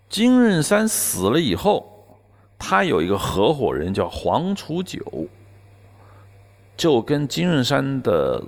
[0.10, 2.06] 金润山死了以后，
[2.58, 5.00] 他有一个合伙人叫黄楚九，
[6.76, 8.42] 就跟金润山的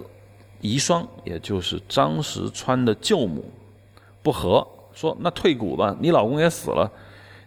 [0.62, 3.44] 遗孀，也就是张石川的舅母
[4.24, 6.90] 不和，说那退股吧，你老公也死了，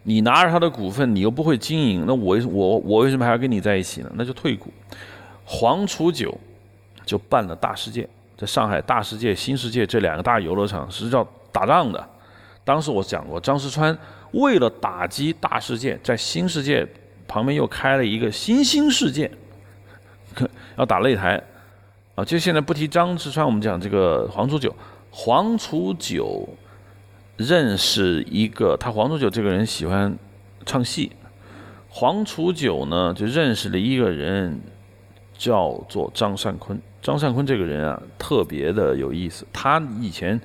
[0.03, 4.11] 你拿着他的股份，你又不会经营，那我我我为什么还要跟你在一起呢？
[4.13, 4.71] 那就退股。
[5.45, 6.37] 黄楚九
[7.05, 12.09] 就办了大世界，在上海大世界、新世界这两个大游乐场是要打仗的。
[12.63, 13.97] 当时我讲过，张石川
[14.31, 16.87] 为了打击大世界，在新世界
[17.27, 19.29] 旁边又开了一个新兴世界，
[20.77, 21.41] 要打擂台。
[22.15, 24.73] 啊，就现在不提张石川，我们讲这个黄楚九。
[25.11, 26.47] 黄楚九
[27.37, 30.17] 认识一个，他黄楚九这个人喜欢
[30.65, 31.11] 唱戏。
[31.89, 34.61] 黄楚九呢，就认识了一个人。
[35.35, 39.45] 叫做张善坤，张善坤这个人啊，特别的有意思。
[39.51, 40.39] 他以前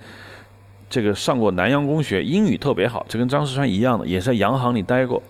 [0.88, 5.22] 这个上过南洋公学，英语特别好，就跟张世川一样的，也是在洋行里待过。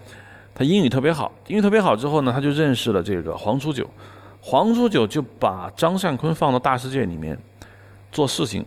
[0.54, 3.88] 他英语特别好，英语特别好之后呢，他就认识了这个黄初九，
[4.40, 7.38] 黄初九就把张善坤放到大世界里面
[8.10, 8.64] 做事情。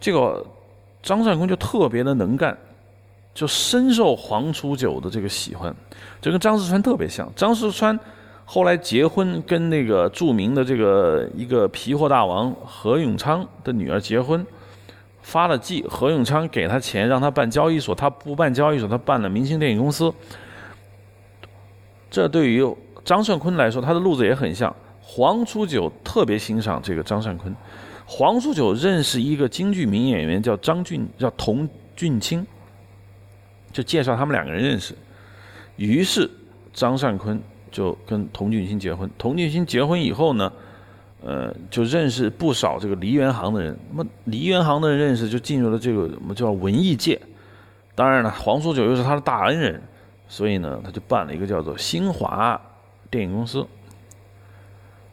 [0.00, 0.44] 这个
[1.02, 2.56] 张善坤就特别的能干，
[3.34, 5.74] 就深受黄初九的这个喜欢，
[6.20, 7.30] 就跟张世川特别像。
[7.34, 7.98] 张世川。
[8.46, 14.46] 后来结婚，跟那个著名的这个一个皮货大王何永昌的女儿结婚，
[15.24, 15.84] 发了迹。
[15.88, 20.14] 何永昌给他钱，让他办交易所，他不办交易所，他办了明星电影公司。
[22.08, 22.64] 这对于
[23.04, 24.72] 张善坤来说，他的路子也很像。
[25.00, 27.52] 黄初九特别欣赏这个张善坤，
[28.06, 32.46] 黄初九认识一个京剧名演员叫张俊，叫童俊清，
[33.72, 34.94] 就介绍他们两个人认识。
[35.76, 36.30] 于是
[36.72, 37.42] 张善坤。
[37.74, 40.52] 就跟童俊新结婚，童俊新结婚以后呢，
[41.26, 43.74] 呃，就认识不少这个梨园行的人。
[43.90, 47.18] 那么梨园行的人认识，就进入了这个我们叫文艺界。
[47.94, 49.82] 当然了，黄书九又是他的大恩人，
[50.28, 52.60] 所以呢，他就办了一个叫做新华
[53.10, 53.66] 电影公司。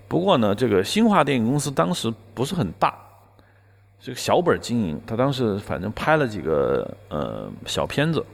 [0.10, 2.94] 不过呢，这个新华电影公司当时不是很大，
[4.02, 5.02] 这个小本经营。
[5.08, 8.26] 他当时反正拍了几个呃小片子。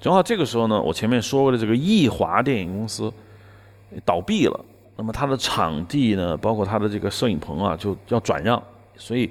[0.00, 3.12] 正好这个时候呢，我前面说过的这个艺华电影公司。
[4.04, 4.64] 倒闭了，
[4.96, 8.62] 那么他的场地呢，包括他的这个摄影棚啊，就要转让，
[8.96, 9.28] 所以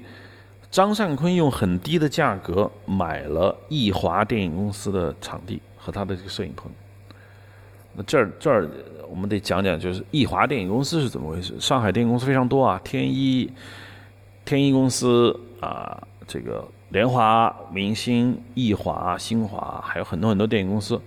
[0.70, 6.70] 张善坤用很低的价格买了艺华电影公司的场地和他的这个摄影棚。
[7.94, 8.68] 那这儿这儿
[9.08, 11.58] 我们得讲讲，就是艺华电影公司是怎么回事？
[11.58, 13.50] 上海电影公司非常多啊，天一、
[14.44, 21.00] 天一公司啊，这个联华、明星、艺华、新华，还有很多很多电影公司。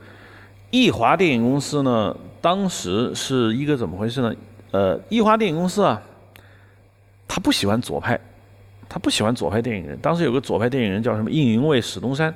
[0.72, 2.16] 艺华电影公司呢？
[2.48, 4.34] 当时是一个怎么回事呢？
[4.72, 6.02] 呃，艺华电影公司啊，
[7.28, 8.18] 他不喜欢左派，
[8.88, 10.00] 他不喜欢左派电影人。
[10.00, 11.30] 当时有个左派电影人叫什么？
[11.30, 12.34] 应云卫、史东山，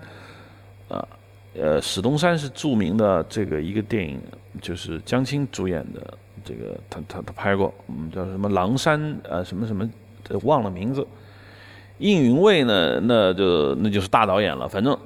[0.90, 1.08] 啊，
[1.56, 4.22] 呃，史东山是著名的这个一个电影，
[4.62, 9.90] 就是江青主演的这个，他他他拍过，嗯，叫什么《狼山》呃，什么什么，
[10.44, 11.08] 忘了名字。
[12.00, 14.68] 应云卫呢，那就那就是大导演了。
[14.68, 14.98] 反正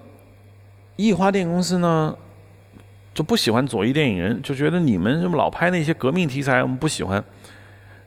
[0.96, 2.18] 艺华电影公司呢。
[3.15, 7.23] 就不喜欢左翼电影人，就觉得你们这么老拍那些革命题材，我们不喜欢。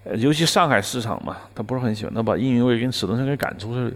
[0.04, 2.12] 呃，尤其上海市场嘛，他不是很喜欢。
[2.12, 3.92] 他把应云卫跟史东山给赶出去了，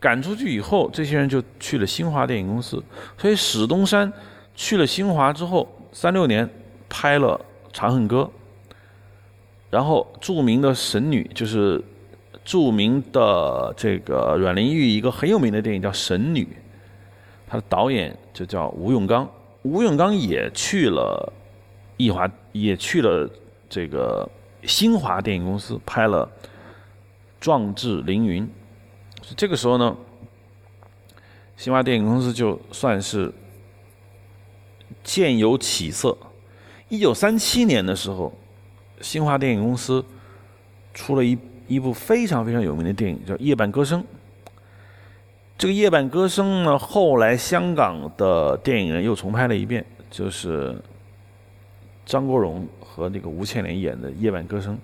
[0.00, 2.82] 赶出去以后，这些人就去了新华电影公司。
[3.18, 4.10] 所以史东山
[4.54, 6.48] 去了新华之后，三六年
[6.88, 7.38] 拍了
[7.76, 8.28] 《长恨歌》，
[9.68, 11.82] 然后著名的神女就是
[12.42, 16.44] 著名的这个阮玲玉一个很有名的电影叫《神女》，
[17.46, 19.28] 他的导演就叫吴永刚。
[19.68, 21.30] 吴永刚也去了
[21.98, 23.28] 艺华，也去了
[23.68, 24.26] 这个
[24.62, 26.26] 新华电影公司，拍了
[27.38, 28.44] 《壮志凌云》。
[29.36, 29.94] 这个时候呢，
[31.54, 33.30] 新华电影公司就算是
[35.04, 36.16] 渐有起色。
[36.88, 38.32] 一九三七年的时候，
[39.02, 40.02] 新华电影公司
[40.94, 44.00] 出了一一部非常非常有名的电影，叫《夜半歌声》。
[45.58, 50.80] 这个《夜半歌声》呢，后来香港的电影人又重拍了一遍，就是
[52.06, 54.74] 张国荣和那个吴倩莲演的《夜半歌声》。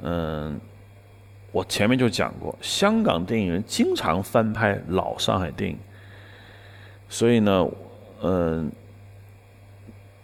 [0.00, 0.58] 嗯，
[1.52, 5.76] 我前面就讲过，香港电影人经常翻拍老上海电影，
[7.10, 7.68] 所以呢，
[8.22, 8.72] 嗯，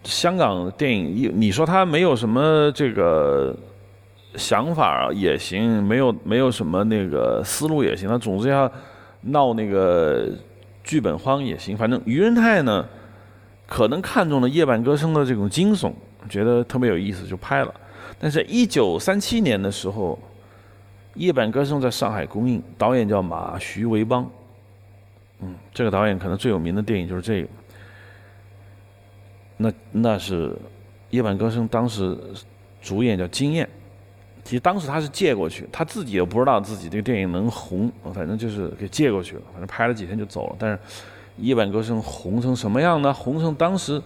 [0.03, 3.55] 香港电影，你说他没有什么这个
[4.35, 8.73] 想法也行，没有没有什么那个思路也行，他总之要。
[9.23, 10.29] 闹那个
[10.85, 12.87] 剧本荒也行，反正于仁泰呢，
[13.67, 15.93] 可能看中了《夜半歌声》的这种惊悚，
[16.29, 17.75] 觉得特别有意思，就拍了。
[18.19, 20.17] 但是，一九三七年的时候，
[21.15, 24.29] 《夜半歌声》在上海公映，导演叫马徐维邦，
[25.41, 27.49] 嗯，这个导演可能最有名的电影就是这个。
[29.57, 30.51] 那那是
[31.11, 32.19] 《夜半歌声》当时
[32.81, 33.69] 主演叫金燕。
[34.45, 39.43] 其实当时他是借过去，他自己也不知道自己这个电影能红，反正就是给借过去了。
[39.53, 40.57] 反正拍了几天就走了。
[40.59, 40.77] 但是
[41.39, 43.15] 《夜晚歌声》红成什么样呢？
[43.15, 44.03] 红成当时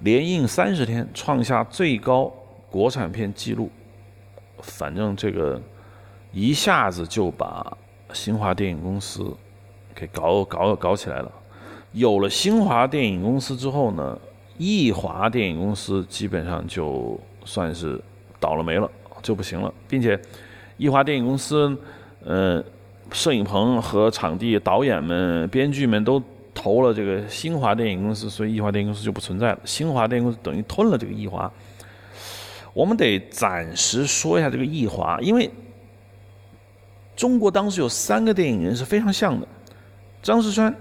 [0.00, 2.32] 连映三十天，创下最高
[2.70, 3.70] 国产片记录。
[4.60, 5.60] 反正这个
[6.32, 7.76] 一下子就把
[8.12, 9.36] 新华电影公司
[9.94, 11.30] 给搞搞搞起来了。
[11.92, 14.18] 有了新华电影公司之后呢，
[14.56, 18.02] 艺华电影公司基本上就算是
[18.40, 18.90] 倒了霉了。
[19.22, 20.18] 就不行了，并且，
[20.76, 21.76] 艺华电影公司，
[22.24, 22.62] 呃，
[23.12, 26.22] 摄影棚和场地、导演们、编剧们都
[26.54, 29.58] 投了这个新华电影公司，所以艺华电影公司就不存在了。
[29.64, 31.50] 新华电影公司等于吞了这个艺华。
[32.72, 35.50] 我们得暂时说一下这个艺华，因为
[37.16, 39.46] 中国当时有三个电影人是非常像的：
[40.22, 40.74] 张世川、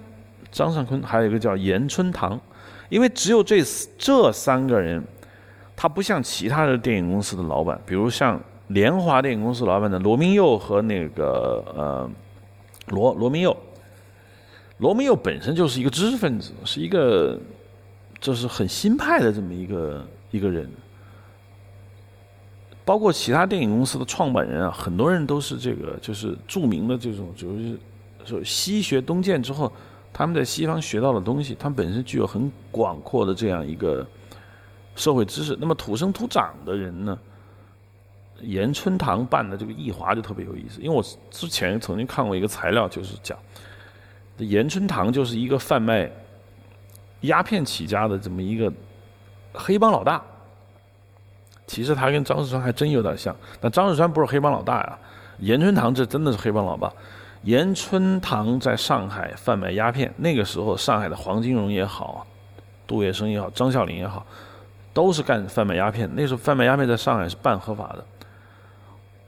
[0.52, 2.40] 张善坤，还有一个叫严春堂。
[2.90, 3.62] 因为只有这
[3.98, 5.04] 这三个人。
[5.80, 12.10] 他不像其他的电影公司的老板，比如像联华电影公司老板的罗明佑和那个呃
[12.88, 13.56] 罗罗明佑，
[14.80, 17.40] 罗明佑本身就是一个知识分子，是一个
[18.20, 20.68] 就是很新派的这么一个一个人。
[22.84, 27.78] 包括其他电影公司的创办人啊，很多人都是这个就是著名的这种就是
[28.26, 29.72] 说西学东渐之后，
[30.12, 34.04] 他们在西方学到的东西，他们本身具有很广阔的这样一个。
[34.98, 37.18] 社会知识，那么土生土长的人呢？
[38.42, 43.36] 严春堂办的这个艺华就特别有意思，因为我之前曾经看过一个材料，就是讲
[44.38, 46.08] 严春堂就是一个贩卖
[47.22, 48.72] 鸦片起家的这么一个
[49.54, 50.22] 黑帮老大。
[51.66, 55.00] 其实他跟张世川还真有点像，但张世川不是黑帮老大呀，
[55.40, 56.94] 严春堂这真的是黑帮老大。
[57.42, 62.28] 严春堂在上海贩卖鸦片，那个时候上海的黄金荣也好，
[62.86, 64.24] 杜月笙也好，张啸林也好。
[64.98, 68.04] 都是干贩卖鸦片，那时候贩卖鸦片在上海是半合法的。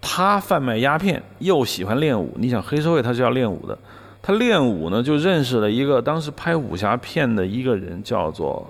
[0.02, 3.78] 他贩卖鸦片又喜欢练武，你想黑社会他是要练武的。
[4.20, 8.68] 他练武呢，就认识了一个当时拍武侠片的一个人，叫做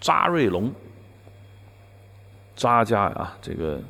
[0.00, 0.70] 扎瑞龙。
[2.54, 3.80] 扎家啊，这个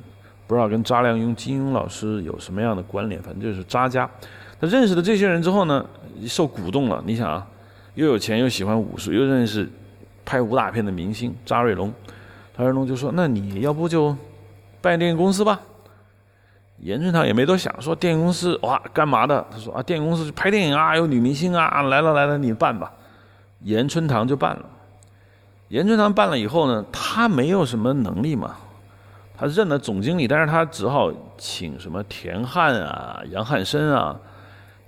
[0.46, 4.08] 不知道跟查良镛、金庸老师有什么样的关联，反正就是扎家。
[4.58, 5.84] 他认识了这些人之后呢，
[6.26, 7.04] 受鼓动了。
[7.04, 7.46] 你想啊，
[7.96, 9.68] 又有钱又喜欢武术，又认识
[10.24, 11.92] 拍武打片的明星扎瑞龙。
[12.56, 14.16] 谭瑞龙就说：“那你要不就
[14.80, 15.60] 办电影公司吧？”
[16.80, 22.90] 严春堂也没多想，说：“电影公司哇，干嘛的？”他说：“啊，电影公司拍电影啊，有女明星啊，来了来了，你办吧。”
[23.60, 24.64] 严春堂就办了。
[25.68, 28.56] 严春堂办了以后呢，他没有什么能力嘛，
[29.36, 34.18] 他任了总经理，但是他只好请什么田汉啊、杨汉生啊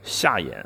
[0.03, 0.65] 夏衍，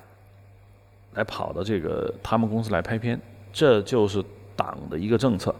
[1.14, 3.20] 来跑到这个他们公司来拍片，
[3.52, 4.22] 这就是
[4.54, 5.52] 党的一个政策。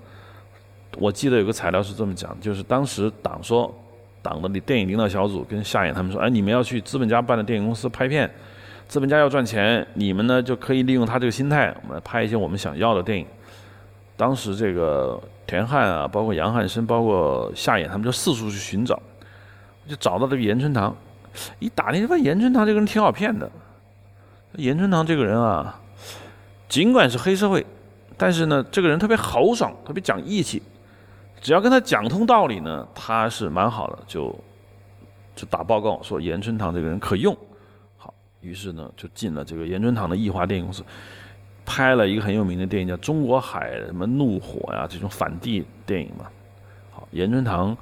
[0.99, 3.73] 我记得有个材料是这么讲，就是当时党说，
[4.21, 8.31] 党的电影领导小组跟夏衍他们说，哎，你们要去资本家办的电影公司拍片，
[8.87, 13.27] 资本家要赚钱，你们呢就可以利用他这个心态，我们来拍一些我们想要的电影。
[14.17, 19.01] 当时这个田汉啊，包括杨汉生，包括夏衍，他们就四处去寻找，
[19.89, 20.95] 就找到这个严春堂，
[21.59, 23.51] 一打听发现严春堂这个人挺好骗的。
[24.57, 25.81] 严春堂这个人啊，
[26.69, 27.65] 尽管是黑社会，
[28.19, 30.63] 但是呢，这个人特别豪爽，特别讲义气。
[31.43, 34.33] 只要跟他讲通道理呢，他是蛮好的，就
[35.35, 37.37] 就打报告说严春堂这个人可用，
[37.97, 40.85] 好，于是呢就进了这个严春堂的艺华电影公司，
[41.67, 46.27] 拍了一个很有名的电影叫《中国海》什么怒火呀这种反帝电影嘛。
[46.93, 47.77] 好，严春堂，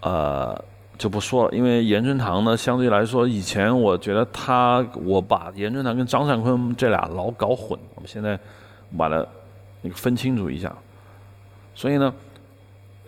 [0.00, 0.64] 呃
[0.96, 8.38] 就不说了，因为严春堂呢相对来说以前我觉得他我把严春堂跟张善坤这俩老搞混，我们现在
[8.96, 9.26] 把它
[9.82, 10.72] 那个分清楚一下。
[11.80, 12.14] 所以呢，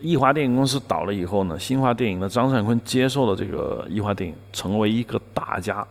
[0.01, 5.87] 艺华电影公司倒了以后呢，新华电影的张善坤接受了这个艺华电影，成为一个大家。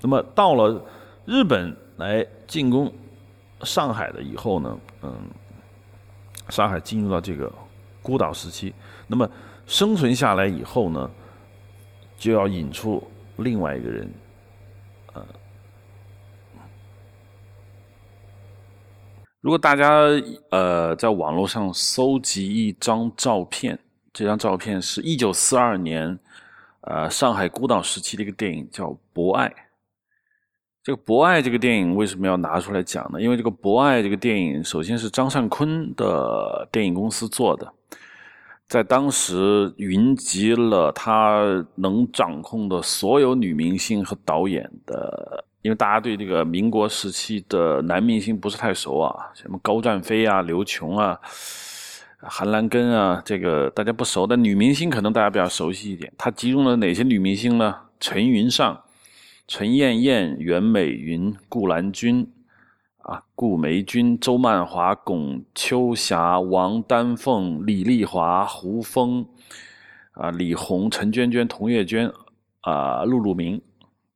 [0.00, 0.82] 那么到了
[1.26, 2.90] 日本来进攻
[3.60, 5.12] 上海的以后呢，嗯，
[6.48, 7.52] 上海进入到这个
[8.00, 8.72] 孤岛时期。
[9.06, 9.28] 那么
[9.66, 11.10] 生存下来以后呢，
[12.16, 13.06] 就要引出
[13.36, 14.10] 另外一个人。
[19.44, 20.00] 如果大家
[20.48, 23.78] 呃在网络上搜集一张照片，
[24.10, 26.18] 这张照片是一九四二年，
[26.80, 29.46] 呃上海孤岛时期的一个电影，叫《博爱》。
[30.82, 33.20] 这个《博爱》这个电影为什么要拿出来讲呢？
[33.20, 37.70] 因为这个《博爱》这个电影，首先是张善坤的电影公司做的，
[38.66, 45.44] 在当时云集了他能掌控的所有女明星和导演的。
[45.64, 51.18] 因为大家对这个民国时期的男明星不是太熟啊，什么高占飞啊、刘琼啊，
[52.20, 56.12] 韩兰根啊，这个大家不熟，但女明星可能大家比较熟悉一点。
[56.18, 57.74] 它集中了哪些女明星呢？
[57.98, 58.82] 陈云上、
[59.48, 62.30] 陈燕燕、袁美云、顾兰君。
[62.98, 69.26] 啊，顾梅君、周曼华、龚秋霞、王丹凤、李丽华、胡枫，
[70.12, 72.10] 啊，李红、陈娟娟、童月娟，
[72.62, 73.60] 啊，陆陆明，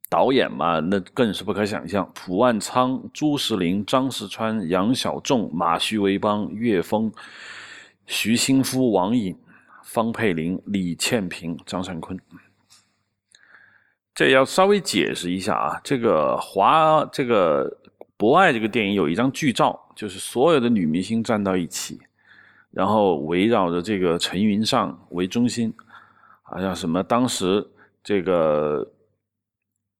[0.09, 2.11] 导演嘛，那更是不可想象。
[2.13, 7.11] 蒲万仓、朱石林、张石川、杨小仲、马徐维邦、岳峰、
[8.05, 9.37] 徐新夫、王颖、
[9.83, 12.19] 方佩玲、李倩萍、张善坤。
[14.15, 17.77] 这要稍微解释一下啊，这个华这个。
[18.19, 21.97] 博爱这个电影有一张剧照，就是所有的女明星站到一起，
[22.69, 25.73] 然后围绕着这个陈云上为中心，
[26.43, 27.65] 好像什么当时
[28.03, 28.85] 这个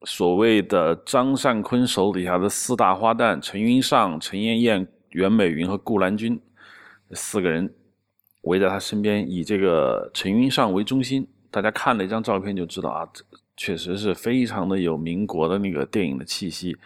[0.06, 6.39] 所谓的张善坤手底下的四大花旦陈云上、陈燕燕、袁美云和顾兰君
[7.12, 7.74] 四个人
[8.41, 11.28] 围在他身边，以这个陈云上为中心。
[11.52, 13.10] 大家看了一张照片就知道啊，
[13.58, 16.78] 确实是非常的有民国的那个电影的气息。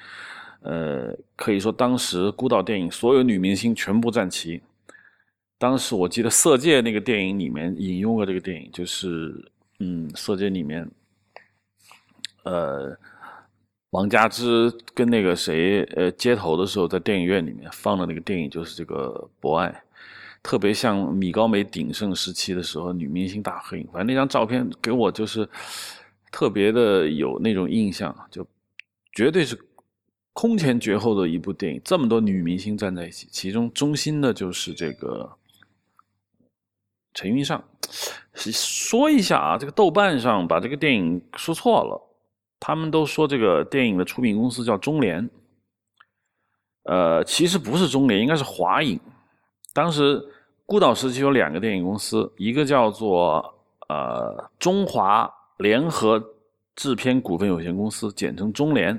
[0.61, 4.61] 呃，可以说当时孤岛电影所有女明星全部站齐。
[5.59, 9.35] 当时我记得《色戒》那个电影里面引用了这个电影，就是
[9.79, 10.89] 嗯，《色戒》里面，
[12.43, 12.97] 呃，
[13.89, 19.69] 王佳芝跟那个谁呃接头的时候，在电影院里面放的那个电影就是这个《博爱》，
[20.41, 23.87] 特别像米高梅鼎盛时期的时候女明星大合影。
[23.91, 25.47] 反正那张照片给我就是
[26.31, 28.45] 特别的有那种印象，就
[29.13, 29.59] 绝对是。
[30.35, 35.31] 空前绝后的一部电影，这么多女明星站在一起，其中中心的就是这个
[37.13, 37.63] 陈云上。
[38.33, 42.01] 说一下啊，这个豆瓣上把这个电影说错了，
[42.65, 45.29] 他们都说这个电影的出品公司叫中联，
[46.83, 48.97] 呃，其实不是中联，应该是华影。
[49.73, 50.23] 当时
[50.65, 53.53] 孤岛时期有两个电影公司，一个叫做
[53.89, 56.23] 呃中华联合
[56.73, 58.97] 制片股份有限公司，简称中联。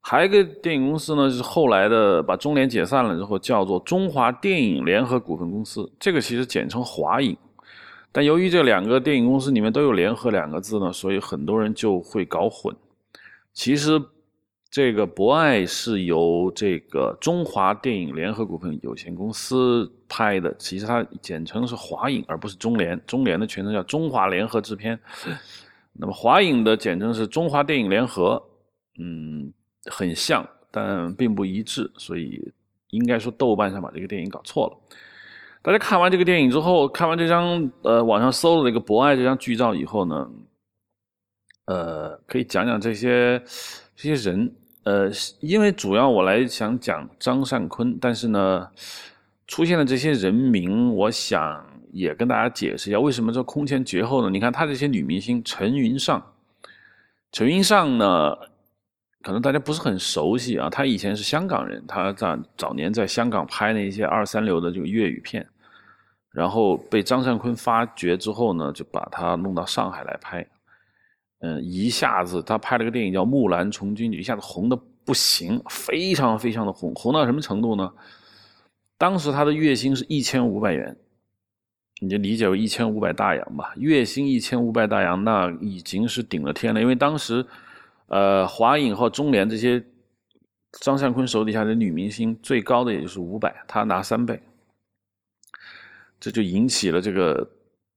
[0.00, 7.36] 还有一个电影公司呢，是后来的把中联解散了之后，叫做中华电影联合股份公司，这个其实简称华影。
[8.14, 12.72] 但由于这两个电影公司里面都有“联合”两个字呢，所以很多人就会搞混。
[13.52, 14.00] 其实
[14.70, 22.98] 这个《博爱》是由这个中华电影联合股份有限公司拍的，其实它简称是华影，而不是中联。
[23.04, 24.96] 中联的全称叫中华联合制片，
[25.94, 28.42] 那么华影的简称是中华电影联合。
[28.98, 29.52] 嗯。
[29.90, 32.50] 很像，但并不一致，所以
[32.88, 34.96] 应该说豆瓣上把这个电影搞错了。
[35.64, 40.30] 大家看完这个电影之后，看完这张呃网上搜的这个博爱这张剧照以后呢，
[41.64, 43.42] 呃，可以讲讲这些
[43.96, 45.10] 这些人，呃，
[45.40, 48.68] 因为主要我来想讲张善坤，但是呢，
[49.46, 54.28] 出现的这些人名，我想也跟大家解释一下为什么说空前绝后呢？
[54.28, 56.22] 你看他这些女明星，陈云上，
[57.32, 58.36] 陈云上呢？
[59.22, 65.48] 可能大家不是很熟悉啊，他以前是香港人，他在早年在香港拍那些二三流的这个粤语片，
[66.34, 70.46] 然后被张善坤发掘之后呢，就把他弄到上海来拍，
[71.38, 77.90] 嗯，一下子他拍了个电影叫《木兰从军》，一下子红的不行，非常非常的红，红到什么程度呢？
[78.98, 80.96] 当时他的月薪是一千五百元，
[82.00, 87.46] 你就理解为一千五百大洋吧，月薪一千五百大洋，那已经是顶了天了，因为当时。
[88.06, 89.82] 呃，华影和中联这些
[90.72, 94.40] 张善坤手底下的女明星，最高的也就是五百，他拿三倍，
[96.18, 97.48] 这就引起了这个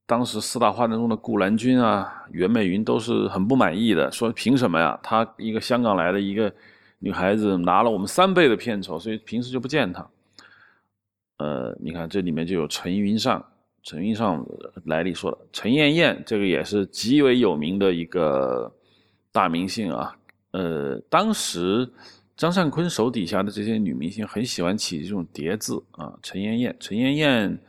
[0.05, 4.99] 当时四大花旦中的顾兰君啊、袁美云都是很不满意的，说凭什么呀？
[5.01, 6.53] 她一个香港来的一个
[6.99, 10.07] 女孩子拿了我们三倍的片酬，所以平时就不见她。
[11.37, 13.45] 呃，你看这里面就有陈云上，
[13.83, 14.45] 陈云上
[14.85, 18.73] 来历说了，陈燕燕这个也是极为有名的一个。
[19.29, 20.17] 大明星啊，
[20.49, 21.87] 呃，当时
[22.35, 27.59] 张善坤手底下的这些女明星很喜欢起这种叠字啊，陈燕燕、陈燕燕，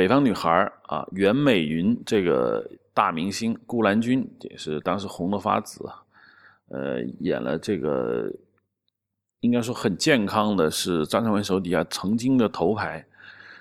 [0.00, 0.50] 北方女孩
[0.86, 5.84] 啊，袁美云这个大明星，顾兰君也是当时红的发紫，
[6.70, 8.32] 呃，演了这个，
[9.40, 13.04] 应该说很健康的是张善坤手底下曾经的头牌，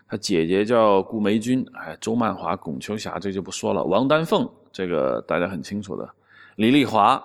[0.07, 6.09] 他姐姐叫顾梅君，哎，周曼华、龚秋霞这就不说了，王丹凤这个大家很清楚的。
[6.55, 7.21] 李丽华，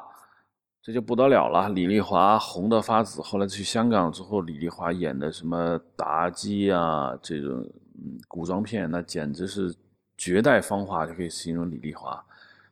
[0.83, 1.69] 这就不得了了。
[1.69, 9.75] 李丽华红得发紫，后来去香港之后，李丽华演的什么妲己啊这种嗯古装片，那简直是
[10.17, 12.25] 绝代芳华，就可以形容李丽华。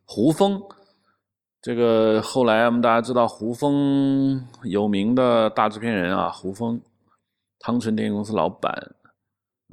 [0.05, 0.61] 胡枫，
[1.61, 6.81] 这个后来我们大家知道胡枫有名的大制片人啊，胡枫，
[7.59, 8.95] 汤臣电影公司老板，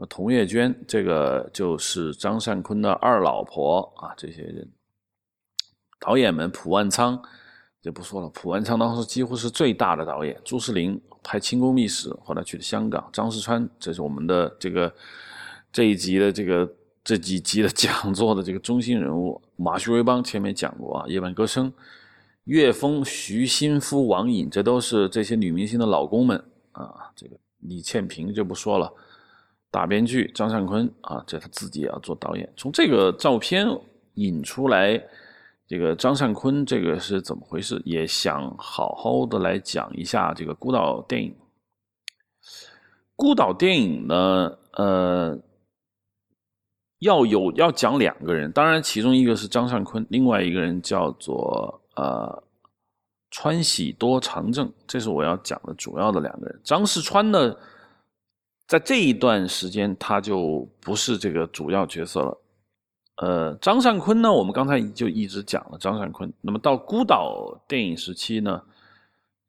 [0.09, 4.15] 童月娟，这个就是张善坤的二老婆啊。
[4.17, 4.71] 这些人，
[5.99, 7.21] 导演们，蒲万仓
[7.83, 8.29] 就不说了。
[8.31, 10.41] 蒲万仓当时几乎是最大的导演。
[10.45, 13.11] 朱世林拍《清宫秘史》，后来去了香港。
[13.13, 14.91] 张世川，这是我们的这个
[15.73, 19.41] 这一集的这个这几集的讲座的这个中心人物。
[19.57, 21.71] 马旭瑞邦前面讲过啊，《夜半歌声》。
[22.45, 26.43] 岳峰、徐新夫、王颖，这都是这些女明星的老公们
[26.73, 27.13] 啊。
[27.15, 28.93] 这个李倩萍就不说了，
[29.71, 32.51] 大编剧张善坤啊，这他自己也要做导演。
[32.57, 33.69] 从这个照片
[34.15, 35.01] 引出来，
[35.69, 37.81] 这个张善坤这个是怎么回事？
[37.85, 41.37] 也想好好的来讲一下这个孤岛电影。
[43.15, 45.39] 孤岛电影呢，呃，
[47.01, 51.79] 要有要讲两个人，当然其中一个是张善坤，另外一个人叫做。
[51.97, 52.43] 呃，
[53.31, 56.61] 川喜多长政，这是我要讲的主要的两个人。
[56.65, 57.55] 张世川呢，
[58.67, 62.41] 在这一段时间他就不是这个主要角色了。
[63.17, 66.33] 呃，张善坤呢，我们刚才就一直讲了张善坤。
[66.41, 68.63] 那么到孤岛电影时期呢，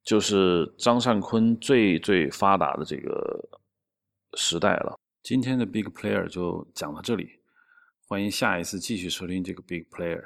[0.03, 3.49] 就是张善坤最最发达的这个
[4.33, 4.97] 时代了。
[5.23, 7.29] 今天的 Big Player 就讲到这里，
[8.11, 10.21] 欢迎下一次继续收听这个 Big Player。